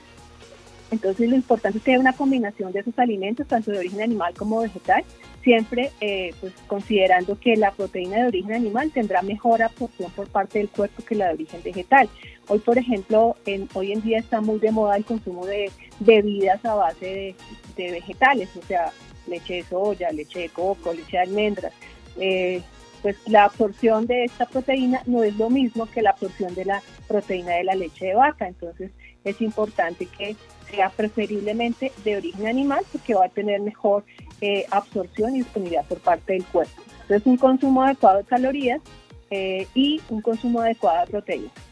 entonces 0.91 1.29
lo 1.29 1.37
importante 1.37 1.77
es 1.77 1.83
tener 1.85 1.99
una 1.99 2.13
combinación 2.13 2.73
de 2.73 2.81
esos 2.81 2.97
alimentos, 2.99 3.47
tanto 3.47 3.71
de 3.71 3.79
origen 3.79 4.01
animal 4.01 4.33
como 4.35 4.59
vegetal, 4.59 5.03
siempre 5.41 5.91
eh, 6.01 6.33
pues 6.41 6.53
considerando 6.67 7.39
que 7.39 7.55
la 7.55 7.71
proteína 7.71 8.17
de 8.17 8.27
origen 8.27 8.53
animal 8.53 8.91
tendrá 8.91 9.21
mejor 9.21 9.63
absorción 9.63 10.11
por 10.11 10.27
parte 10.27 10.59
del 10.59 10.69
cuerpo 10.69 11.03
que 11.03 11.15
la 11.15 11.27
de 11.27 11.33
origen 11.35 11.63
vegetal. 11.63 12.09
Hoy, 12.49 12.59
por 12.59 12.77
ejemplo, 12.77 13.37
en, 13.45 13.69
hoy 13.73 13.93
en 13.93 14.01
día 14.01 14.19
está 14.19 14.41
muy 14.41 14.59
de 14.59 14.71
moda 14.71 14.97
el 14.97 15.05
consumo 15.05 15.45
de 15.45 15.71
bebidas 16.01 16.63
a 16.65 16.75
base 16.75 17.35
de, 17.77 17.91
vegetales, 17.91 18.49
o 18.57 18.61
sea, 18.61 18.91
leche 19.27 19.55
de 19.55 19.63
soya, 19.63 20.11
leche 20.11 20.39
de 20.39 20.49
coco, 20.49 20.93
leche 20.93 21.17
de 21.17 21.19
almendras. 21.19 21.73
Eh, 22.17 22.61
pues 23.01 23.15
la 23.25 23.45
absorción 23.45 24.05
de 24.05 24.25
esta 24.25 24.45
proteína 24.45 25.01
no 25.05 25.23
es 25.23 25.35
lo 25.37 25.49
mismo 25.49 25.87
que 25.87 26.01
la 26.01 26.11
absorción 26.11 26.53
de 26.53 26.65
la 26.65 26.83
proteína 27.07 27.53
de 27.53 27.63
la 27.63 27.75
leche 27.75 28.07
de 28.07 28.15
vaca. 28.15 28.47
Entonces 28.47 28.91
es 29.23 29.41
importante 29.41 30.05
que 30.05 30.35
sea 30.69 30.89
preferiblemente 30.89 31.91
de 32.03 32.17
origen 32.17 32.47
animal 32.47 32.83
porque 32.91 33.13
va 33.13 33.25
a 33.25 33.29
tener 33.29 33.59
mejor 33.61 34.03
eh, 34.39 34.65
absorción 34.71 35.35
y 35.35 35.39
disponibilidad 35.39 35.85
por 35.85 35.99
parte 35.99 36.33
del 36.33 36.45
cuerpo. 36.45 36.81
Entonces 37.01 37.25
un 37.25 37.37
consumo 37.37 37.83
adecuado 37.83 38.19
de 38.19 38.23
calorías 38.23 38.81
eh, 39.29 39.67
y 39.73 40.01
un 40.09 40.21
consumo 40.21 40.61
adecuado 40.61 41.05
de 41.05 41.11
proteínas. 41.11 41.70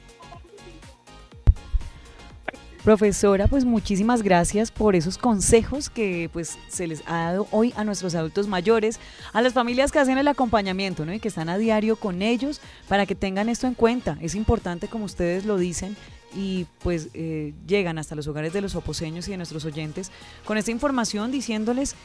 Profesora, 2.89 3.47
pues 3.47 3.65
muchísimas 3.65 4.23
gracias 4.23 4.71
por 4.71 4.95
esos 4.95 5.19
consejos 5.19 5.91
que 5.91 6.28
pues 6.34 6.58
se 6.69 6.88
les 6.88 7.04
ha 7.06 7.25
dado 7.25 7.47
hoy 7.52 7.71
a 7.78 7.84
nuestros 7.84 8.15
adultos 8.15 8.47
mayores, 8.47 8.99
a 9.32 9.43
las 9.43 9.54
familias 9.54 9.91
que 9.91 9.99
hacen 9.99 10.17
el 10.17 10.28
acompañamiento, 10.28 11.06
¿no? 11.06 11.13
Y 11.13 11.19
que 11.19 11.28
están 11.28 11.49
a 11.49 11.60
diario 11.60 11.97
con 11.97 12.23
ellos 12.23 12.62
para 12.88 13.06
que 13.06 13.13
tengan 13.13 13.47
esto 13.47 13.67
en 13.67 13.75
cuenta. 13.75 14.17
Es 14.21 14.34
importante, 14.34 14.88
como 14.88 15.06
ustedes 15.06 15.45
lo 15.45 15.58
dicen, 15.58 15.95
y 16.34 16.65
pues 16.82 17.10
eh, 17.13 17.54
llegan 17.67 17.99
hasta 17.99 18.15
los 18.15 18.25
hogares 18.25 18.54
de 18.54 18.62
los 18.62 18.73
oposeños 18.73 19.28
y 19.28 19.32
de 19.32 19.38
nuestros 19.38 19.65
oyentes 19.65 20.12
con 20.43 20.58
esta 20.58 20.71
información 20.71 21.32
diciéndoles 21.32 21.95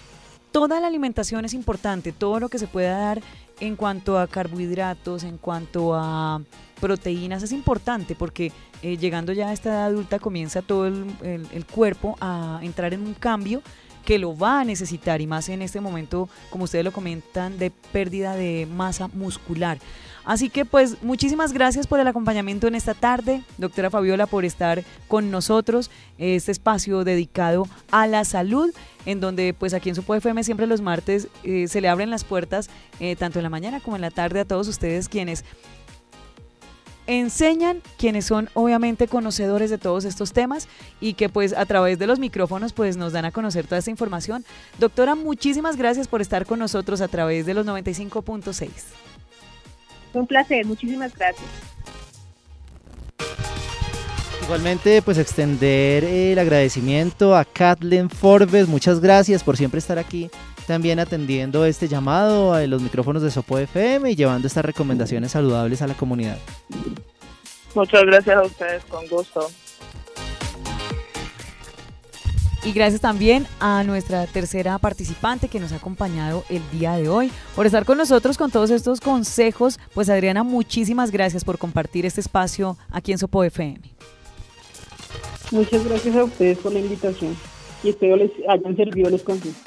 toda 0.53 0.81
la 0.81 0.87
alimentación 0.87 1.47
es 1.47 1.55
importante, 1.55 2.13
todo 2.13 2.39
lo 2.39 2.51
que 2.51 2.59
se 2.59 2.67
pueda 2.67 2.99
dar 2.99 3.23
en 3.59 3.75
cuanto 3.75 4.19
a 4.19 4.27
carbohidratos, 4.27 5.25
en 5.25 5.39
cuanto 5.39 5.95
a 5.95 6.43
proteínas 6.85 7.43
es 7.43 7.51
importante 7.51 8.15
porque 8.15 8.53
eh, 8.83 8.99
llegando 8.99 9.33
ya 9.33 9.49
a 9.49 9.53
esta 9.55 9.71
edad 9.71 9.85
adulta 9.87 10.19
comienza 10.19 10.61
todo 10.61 10.87
el, 10.87 11.07
el 11.23 11.65
cuerpo 11.65 12.15
a 12.21 12.59
entrar 12.61 12.93
en 12.93 13.01
un 13.01 13.15
cambio 13.15 13.63
que 14.05 14.19
lo 14.19 14.37
va 14.37 14.61
a 14.61 14.65
necesitar 14.65 15.23
y 15.23 15.27
más 15.27 15.49
en 15.49 15.63
este 15.63 15.81
momento, 15.81 16.29
como 16.51 16.65
ustedes 16.65 16.85
lo 16.85 16.93
comentan, 16.93 17.57
de 17.57 17.71
pérdida 17.71 18.37
de 18.37 18.69
masa 18.71 19.09
muscular. 19.09 19.79
Así 20.25 20.49
que 20.49 20.65
pues 20.65 21.03
muchísimas 21.03 21.53
gracias 21.53 21.87
por 21.87 22.01
el 22.01 22.07
acompañamiento 22.07 22.67
en 22.67 22.75
esta 22.75 22.95
tarde, 22.95 23.43
doctora 23.59 23.91
Fabiola, 23.91 24.27
por 24.27 24.45
estar 24.45 24.83
con 25.07 25.31
nosotros, 25.31 25.91
este 26.19 26.51
espacio 26.51 27.05
dedicado 27.05 27.67
a 27.91 28.07
la 28.07 28.25
salud, 28.25 28.71
en 29.05 29.21
donde 29.21 29.53
pues 29.53 29.75
aquí 29.75 29.91
en 29.91 29.95
Supo 29.95 30.15
FM 30.15 30.43
siempre 30.45 30.67
los 30.67 30.81
martes 30.81 31.29
eh, 31.43 31.69
se 31.69 31.83
le 31.83 31.89
abren 31.89 32.09
las 32.09 32.25
puertas, 32.25 32.71
eh, 33.01 33.17
tanto 33.17 33.39
en 33.39 33.43
la 33.43 33.51
mañana 33.51 33.81
como 33.81 33.97
en 33.97 34.03
la 34.03 34.11
tarde, 34.11 34.41
a 34.41 34.45
todos 34.47 34.67
ustedes 34.67 35.11
quienes 35.11 35.45
enseñan 37.07 37.83
quienes 37.99 38.25
son 38.25 38.49
obviamente 38.55 39.09
conocedores 39.09 39.71
de 39.71 39.79
todos 39.79 40.05
estos 40.05 40.33
temas 40.33 40.69
y 41.01 41.15
que 41.15 41.29
pues 41.29 41.53
a 41.53 41.67
través 41.67 41.99
de 41.99 42.07
los 42.07 42.19
micrófonos 42.19 42.73
pues 42.73 42.97
nos 42.97 43.13
dan 43.13 43.25
a 43.25 43.33
conocer 43.33 43.67
toda 43.67 43.79
esta 43.79 43.91
información. 43.91 44.45
Doctora, 44.79 45.15
muchísimas 45.15 45.77
gracias 45.77 46.09
por 46.09 46.21
estar 46.21 46.47
con 46.47 46.59
nosotros 46.59 47.01
a 47.01 47.09
través 47.09 47.47
de 47.47 47.55
los 47.55 47.67
95.6. 47.67 48.69
Un 50.13 50.27
placer, 50.27 50.65
muchísimas 50.65 51.15
gracias. 51.15 51.47
Igualmente, 54.43 55.01
pues 55.01 55.17
extender 55.17 56.05
el 56.05 56.39
agradecimiento 56.39 57.35
a 57.35 57.47
Kathleen 57.47 58.11
Forbes. 58.11 58.69
Muchas 58.69 59.01
gracias 59.01 59.43
por 59.43 59.57
siempre 59.57 59.79
estar 59.79 59.99
aquí 59.99 60.31
también 60.67 60.99
atendiendo 60.99 61.65
este 61.65 61.89
llamado 61.89 62.55
a 62.55 62.67
los 62.67 62.83
micrófonos 62.83 63.23
de 63.23 63.31
Sopo 63.31 63.59
FM 63.59 64.11
y 64.11 64.17
llevando 64.17 64.47
estas 64.47 64.65
recomendaciones 64.65 65.33
saludables 65.33 65.83
a 65.83 65.87
la 65.87 65.95
comunidad. 65.95 66.39
Muchas 67.75 68.05
gracias 68.05 68.37
a 68.37 68.43
ustedes, 68.43 68.85
con 68.85 69.07
gusto. 69.09 69.49
Y 72.65 72.73
gracias 72.73 73.03
también 73.03 73.47
a 73.61 73.85
nuestra 73.85 74.27
tercera 74.27 74.79
participante 74.79 75.49
que 75.49 75.61
nos 75.61 75.73
ha 75.73 75.77
acompañado 75.77 76.45
el 76.49 76.63
día 76.71 76.97
de 76.97 77.11
hoy 77.11 77.31
por 77.55 77.67
estar 77.67 77.85
con 77.85 77.99
nosotros 77.99 78.39
con 78.39 78.51
todos 78.51 78.71
estos 78.71 79.01
consejos. 79.01 79.79
Pues 79.93 80.09
Adriana, 80.09 80.45
muchísimas 80.45 81.11
gracias 81.11 81.45
por 81.45 81.59
compartir 81.59 82.07
este 82.07 82.23
espacio 82.23 82.79
aquí 82.91 83.13
en 83.13 83.19
Sopo 83.19 83.45
FM. 83.45 83.81
Muchas 85.51 85.85
gracias 85.85 86.17
a 86.17 86.25
ustedes 86.25 86.57
por 86.59 86.73
la 86.73 86.79
invitación 86.79 87.37
y 87.83 87.91
espero 87.91 88.17
les 88.17 88.31
hayan 88.49 88.75
servido 88.75 89.11
los 89.11 89.23
consejos. 89.23 89.61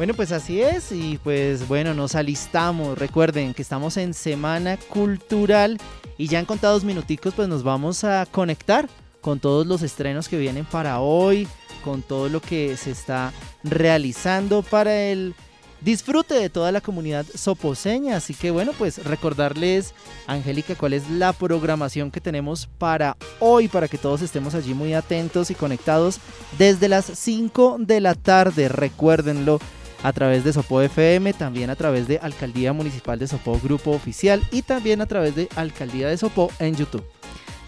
Bueno, 0.00 0.14
pues 0.14 0.32
así 0.32 0.62
es 0.62 0.92
y 0.92 1.20
pues 1.22 1.68
bueno, 1.68 1.92
nos 1.92 2.14
alistamos. 2.14 2.96
Recuerden 2.96 3.52
que 3.52 3.60
estamos 3.60 3.98
en 3.98 4.14
Semana 4.14 4.78
Cultural 4.78 5.76
y 6.16 6.26
ya 6.26 6.38
en 6.38 6.46
contados 6.46 6.84
minuticos 6.84 7.34
pues 7.34 7.48
nos 7.48 7.62
vamos 7.62 8.02
a 8.02 8.24
conectar 8.24 8.88
con 9.20 9.40
todos 9.40 9.66
los 9.66 9.82
estrenos 9.82 10.26
que 10.30 10.38
vienen 10.38 10.64
para 10.64 11.00
hoy, 11.00 11.46
con 11.84 12.00
todo 12.00 12.30
lo 12.30 12.40
que 12.40 12.78
se 12.78 12.92
está 12.92 13.34
realizando 13.62 14.62
para 14.62 14.96
el 15.02 15.34
disfrute 15.82 16.32
de 16.32 16.48
toda 16.48 16.72
la 16.72 16.80
comunidad 16.80 17.26
soposeña. 17.34 18.16
Así 18.16 18.32
que 18.32 18.50
bueno, 18.50 18.72
pues 18.78 19.04
recordarles, 19.04 19.92
Angélica, 20.26 20.76
cuál 20.76 20.94
es 20.94 21.10
la 21.10 21.34
programación 21.34 22.10
que 22.10 22.22
tenemos 22.22 22.70
para 22.78 23.18
hoy, 23.38 23.68
para 23.68 23.86
que 23.86 23.98
todos 23.98 24.22
estemos 24.22 24.54
allí 24.54 24.72
muy 24.72 24.94
atentos 24.94 25.50
y 25.50 25.54
conectados 25.54 26.20
desde 26.56 26.88
las 26.88 27.04
5 27.04 27.76
de 27.80 28.00
la 28.00 28.14
tarde. 28.14 28.70
Recuérdenlo 28.70 29.60
a 30.02 30.12
través 30.12 30.44
de 30.44 30.52
Sopo 30.52 30.80
FM, 30.80 31.32
también 31.34 31.70
a 31.70 31.76
través 31.76 32.08
de 32.08 32.18
Alcaldía 32.18 32.72
Municipal 32.72 33.18
de 33.18 33.26
Sopo 33.26 33.58
Grupo 33.62 33.90
Oficial 33.90 34.42
y 34.50 34.62
también 34.62 35.00
a 35.00 35.06
través 35.06 35.34
de 35.34 35.48
Alcaldía 35.56 36.08
de 36.08 36.16
Sopo 36.16 36.50
en 36.58 36.76
YouTube. 36.76 37.04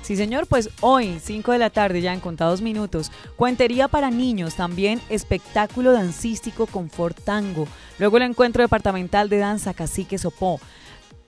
Sí, 0.02 0.16
señor, 0.16 0.48
pues 0.48 0.68
hoy, 0.80 1.20
5 1.22 1.52
de 1.52 1.58
la 1.58 1.70
tarde, 1.70 2.00
ya 2.00 2.12
en 2.12 2.18
contados 2.18 2.60
minutos, 2.60 3.12
cuentería 3.36 3.86
para 3.86 4.10
niños, 4.10 4.56
también 4.56 5.00
espectáculo 5.08 5.92
dancístico 5.92 6.66
con 6.66 6.90
Tango, 7.24 7.68
luego 8.00 8.16
el 8.16 8.24
encuentro 8.24 8.62
departamental 8.62 9.28
de 9.28 9.38
danza 9.38 9.74
Cacique 9.74 10.18
Sopó. 10.18 10.60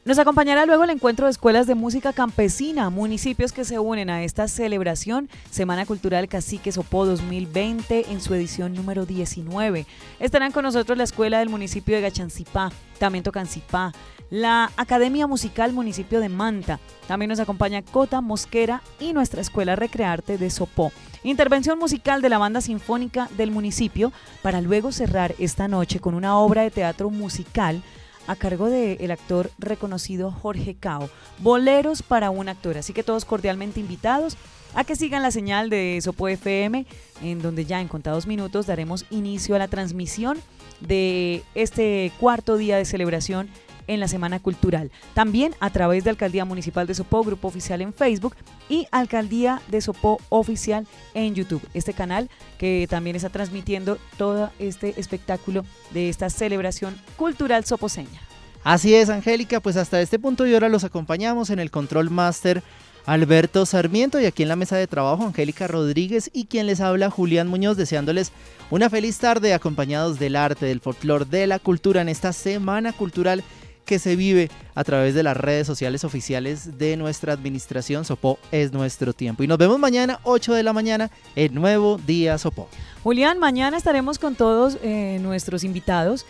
Nos 0.04 0.18
acompañará 0.18 0.66
luego 0.66 0.84
el 0.84 0.90
encuentro 0.90 1.24
de 1.24 1.30
escuelas 1.30 1.66
de 1.66 1.74
música 1.74 2.12
campesina, 2.12 2.90
municipios 2.90 3.52
que 3.52 3.64
se 3.64 3.78
unen 3.78 4.10
a 4.10 4.22
esta 4.22 4.48
celebración, 4.48 5.30
Semana 5.50 5.86
Cultural 5.86 6.28
Cacique 6.28 6.72
Sopó 6.72 7.06
2020 7.06 8.12
en 8.12 8.20
su 8.20 8.34
edición 8.34 8.74
número 8.74 9.06
19. 9.06 9.86
Estarán 10.20 10.52
con 10.52 10.64
nosotros 10.64 10.98
la 10.98 11.04
escuela 11.04 11.38
del 11.38 11.48
municipio 11.48 11.96
de 11.96 12.02
Gachancipá, 12.02 12.70
también 12.98 13.24
Tocancipá, 13.24 13.94
la 14.28 14.70
Academia 14.76 15.26
Musical 15.26 15.72
Municipio 15.72 16.20
de 16.20 16.28
Manta. 16.28 16.80
También 17.08 17.30
nos 17.30 17.40
acompaña 17.40 17.80
Cota 17.80 18.20
Mosquera 18.20 18.82
y 19.00 19.14
nuestra 19.14 19.40
Escuela 19.40 19.74
Recrearte 19.74 20.36
de 20.36 20.50
Sopó. 20.50 20.92
Intervención 21.22 21.78
musical 21.78 22.20
de 22.20 22.28
la 22.28 22.36
banda 22.36 22.60
sinfónica 22.60 23.30
del 23.38 23.50
municipio 23.50 24.12
para 24.42 24.60
luego 24.60 24.92
cerrar 24.92 25.34
esta 25.38 25.66
noche 25.66 25.98
con 25.98 26.14
una 26.14 26.36
obra 26.36 26.60
de 26.60 26.70
teatro 26.70 27.08
musical 27.08 27.82
a 28.26 28.36
cargo 28.36 28.68
del 28.68 29.10
actor 29.10 29.50
reconocido 29.58 30.30
Jorge 30.30 30.74
Cao. 30.74 31.08
Boleros 31.38 32.02
para 32.02 32.30
un 32.30 32.48
actor. 32.48 32.78
Así 32.78 32.92
que 32.92 33.02
todos 33.02 33.24
cordialmente 33.24 33.80
invitados 33.80 34.36
a 34.74 34.84
que 34.84 34.96
sigan 34.96 35.22
la 35.22 35.30
señal 35.30 35.70
de 35.70 35.98
Sopo 36.02 36.28
FM, 36.28 36.86
en 37.22 37.42
donde 37.42 37.64
ya 37.64 37.80
en 37.80 37.88
contados 37.88 38.26
minutos 38.26 38.66
daremos 38.66 39.06
inicio 39.10 39.54
a 39.54 39.58
la 39.58 39.68
transmisión 39.68 40.38
de 40.80 41.42
este 41.54 42.12
cuarto 42.18 42.56
día 42.56 42.76
de 42.76 42.84
celebración 42.84 43.48
en 43.86 44.00
la 44.00 44.08
Semana 44.08 44.40
Cultural. 44.40 44.90
También 45.14 45.54
a 45.60 45.70
través 45.70 46.04
de 46.04 46.10
Alcaldía 46.10 46.44
Municipal 46.44 46.86
de 46.86 46.94
Sopó, 46.94 47.22
Grupo 47.22 47.48
Oficial 47.48 47.80
en 47.80 47.92
Facebook 47.92 48.36
y 48.68 48.86
Alcaldía 48.90 49.60
de 49.68 49.80
Sopó 49.80 50.20
Oficial 50.28 50.86
en 51.14 51.34
YouTube. 51.34 51.62
Este 51.74 51.92
canal 51.92 52.30
que 52.58 52.86
también 52.88 53.16
está 53.16 53.28
transmitiendo 53.28 53.98
todo 54.16 54.50
este 54.58 54.98
espectáculo 55.00 55.64
de 55.90 56.08
esta 56.08 56.30
celebración 56.30 56.94
cultural 57.16 57.64
soposeña. 57.64 58.20
Así 58.62 58.94
es, 58.94 59.10
Angélica, 59.10 59.60
pues 59.60 59.76
hasta 59.76 60.00
este 60.00 60.18
punto 60.18 60.46
y 60.46 60.54
ahora 60.54 60.70
los 60.70 60.84
acompañamos 60.84 61.50
en 61.50 61.58
el 61.58 61.70
Control 61.70 62.08
Master 62.10 62.62
Alberto 63.06 63.66
Sarmiento 63.66 64.18
y 64.18 64.24
aquí 64.24 64.42
en 64.42 64.48
la 64.48 64.56
mesa 64.56 64.76
de 64.76 64.86
trabajo 64.86 65.24
Angélica 65.24 65.68
Rodríguez 65.68 66.30
y 66.32 66.46
quien 66.46 66.66
les 66.66 66.80
habla 66.80 67.10
Julián 67.10 67.48
Muñoz 67.48 67.76
deseándoles 67.76 68.32
una 68.70 68.88
feliz 68.88 69.18
tarde 69.18 69.52
acompañados 69.52 70.18
del 70.18 70.36
arte, 70.36 70.64
del 70.64 70.80
folclor, 70.80 71.26
de 71.26 71.46
la 71.46 71.58
cultura 71.58 72.00
en 72.00 72.08
esta 72.08 72.32
semana 72.32 72.94
cultural 72.94 73.44
que 73.84 73.98
se 73.98 74.16
vive 74.16 74.50
a 74.74 74.84
través 74.84 75.14
de 75.14 75.22
las 75.22 75.36
redes 75.36 75.66
sociales 75.66 76.04
oficiales 76.04 76.78
de 76.78 76.96
nuestra 76.96 77.32
administración. 77.32 78.04
Sopó 78.04 78.38
es 78.50 78.72
nuestro 78.72 79.12
tiempo. 79.12 79.42
Y 79.42 79.46
nos 79.46 79.58
vemos 79.58 79.78
mañana, 79.78 80.20
8 80.24 80.54
de 80.54 80.62
la 80.62 80.72
mañana, 80.72 81.10
en 81.36 81.54
Nuevo 81.54 81.98
Día 82.06 82.38
Sopó. 82.38 82.68
Julián, 83.02 83.38
mañana 83.38 83.76
estaremos 83.76 84.18
con 84.18 84.34
todos 84.34 84.78
eh, 84.82 85.18
nuestros 85.20 85.64
invitados. 85.64 86.26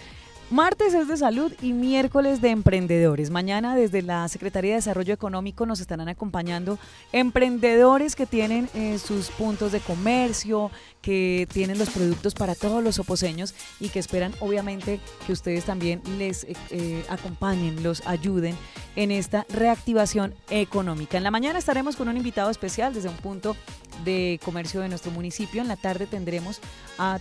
Martes 0.50 0.92
es 0.92 1.08
de 1.08 1.16
salud 1.16 1.52
y 1.62 1.72
miércoles 1.72 2.42
de 2.42 2.50
emprendedores. 2.50 3.30
Mañana 3.30 3.74
desde 3.74 4.02
la 4.02 4.28
Secretaría 4.28 4.72
de 4.72 4.76
Desarrollo 4.76 5.14
Económico 5.14 5.64
nos 5.64 5.80
estarán 5.80 6.08
acompañando 6.08 6.78
emprendedores 7.12 8.14
que 8.14 8.26
tienen 8.26 8.68
eh, 8.74 8.98
sus 8.98 9.30
puntos 9.30 9.72
de 9.72 9.80
comercio, 9.80 10.70
que 11.00 11.48
tienen 11.50 11.78
los 11.78 11.88
productos 11.88 12.34
para 12.34 12.54
todos 12.54 12.84
los 12.84 12.98
oposeños 12.98 13.54
y 13.80 13.88
que 13.88 13.98
esperan 13.98 14.34
obviamente 14.40 15.00
que 15.26 15.32
ustedes 15.32 15.64
también 15.64 16.02
les 16.18 16.44
eh, 16.44 16.54
eh, 16.70 17.04
acompañen, 17.08 17.82
los 17.82 18.06
ayuden 18.06 18.54
en 18.96 19.12
esta 19.12 19.46
reactivación 19.48 20.34
económica. 20.50 21.16
En 21.16 21.24
la 21.24 21.30
mañana 21.30 21.58
estaremos 21.58 21.96
con 21.96 22.08
un 22.08 22.18
invitado 22.18 22.50
especial 22.50 22.92
desde 22.92 23.08
un 23.08 23.16
punto 23.16 23.56
de 24.04 24.38
comercio 24.44 24.82
de 24.82 24.88
nuestro 24.88 25.10
municipio. 25.10 25.62
En 25.62 25.68
la 25.68 25.76
tarde 25.76 26.06
tendremos 26.06 26.60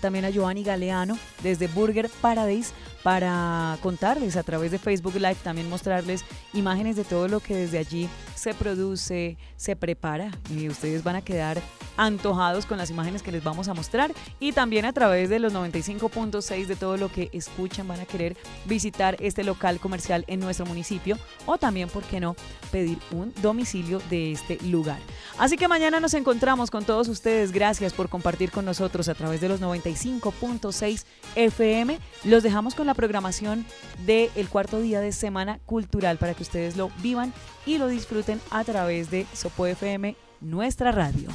también 0.01 0.25
a 0.25 0.29
Giovanni 0.29 0.63
Galeano 0.63 1.17
desde 1.41 1.67
Burger 1.67 2.09
Paradise 2.21 2.73
para 3.03 3.77
contarles 3.81 4.37
a 4.37 4.43
través 4.43 4.71
de 4.71 4.79
Facebook 4.79 5.15
Live, 5.15 5.37
también 5.43 5.69
mostrarles 5.69 6.23
imágenes 6.53 6.95
de 6.95 7.03
todo 7.03 7.27
lo 7.27 7.41
que 7.41 7.55
desde 7.55 7.77
allí 7.77 8.09
se 8.35 8.53
produce, 8.53 9.37
se 9.57 9.75
prepara 9.75 10.31
y 10.49 10.69
ustedes 10.69 11.03
van 11.03 11.17
a 11.17 11.21
quedar 11.21 11.61
antojados 11.97 12.65
con 12.65 12.77
las 12.77 12.89
imágenes 12.89 13.21
que 13.21 13.31
les 13.31 13.43
vamos 13.43 13.67
a 13.67 13.73
mostrar 13.73 14.13
y 14.39 14.51
también 14.53 14.85
a 14.85 14.93
través 14.93 15.29
de 15.29 15.39
los 15.39 15.53
95.6 15.53 16.65
de 16.65 16.75
todo 16.75 16.97
lo 16.97 17.11
que 17.11 17.29
escuchan 17.33 17.87
van 17.87 17.99
a 17.99 18.05
querer 18.05 18.35
visitar 18.65 19.17
este 19.19 19.43
local 19.43 19.79
comercial 19.79 20.23
en 20.27 20.39
nuestro 20.39 20.65
municipio 20.65 21.17
o 21.45 21.57
también, 21.57 21.89
¿por 21.89 22.03
qué 22.03 22.19
no?, 22.19 22.35
pedir 22.71 22.97
un 23.11 23.33
domicilio 23.41 24.01
de 24.09 24.31
este 24.31 24.57
lugar. 24.63 24.99
Así 25.37 25.57
que 25.57 25.67
mañana 25.67 25.99
nos 25.99 26.13
encontramos 26.13 26.71
con 26.71 26.85
todos 26.85 27.07
ustedes. 27.07 27.51
Gracias 27.51 27.93
por 27.93 28.09
compartir 28.09 28.51
con 28.51 28.65
nosotros 28.65 29.09
a 29.09 29.15
través 29.15 29.41
de 29.41 29.49
los 29.49 29.61
95.6 29.61 31.05
FM. 31.35 31.99
Los 32.23 32.43
dejamos 32.43 32.75
con 32.75 32.87
la 32.87 32.92
programación 32.93 33.65
del 34.06 34.29
el 34.36 34.49
cuarto 34.49 34.79
día 34.79 34.99
de 35.01 35.12
Semana 35.12 35.60
Cultural 35.65 36.17
para 36.17 36.34
que 36.34 36.43
ustedes 36.43 36.77
lo 36.77 36.91
vivan 37.01 37.34
y 37.65 37.77
lo 37.77 37.88
disfruten 37.88 38.39
a 38.51 38.63
través 38.63 39.10
de 39.10 39.25
Sopo 39.34 39.65
FM, 39.65 40.15
nuestra 40.41 40.91
radio. 40.91 41.29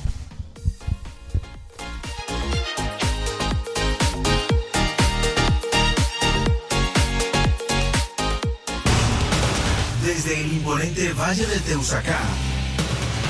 Desde 10.04 10.40
el 10.40 10.52
imponente 10.54 11.12
Valle 11.12 11.46
del 11.46 11.60
Teusacá. 11.62 12.20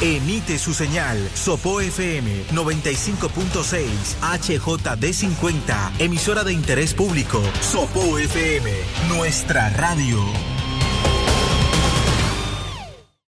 Emite 0.01 0.61
su 0.61 0.75
señal 0.75 1.19
Sopo 1.35 1.81
FM 1.81 2.45
95.6 2.53 3.89
HD50, 4.21 5.91
emisora 5.99 6.45
de 6.45 6.53
interés 6.53 6.95
público. 6.95 7.43
Sopo 7.61 8.17
FM, 8.17 8.71
nuestra 9.09 9.71
radio. 9.71 10.58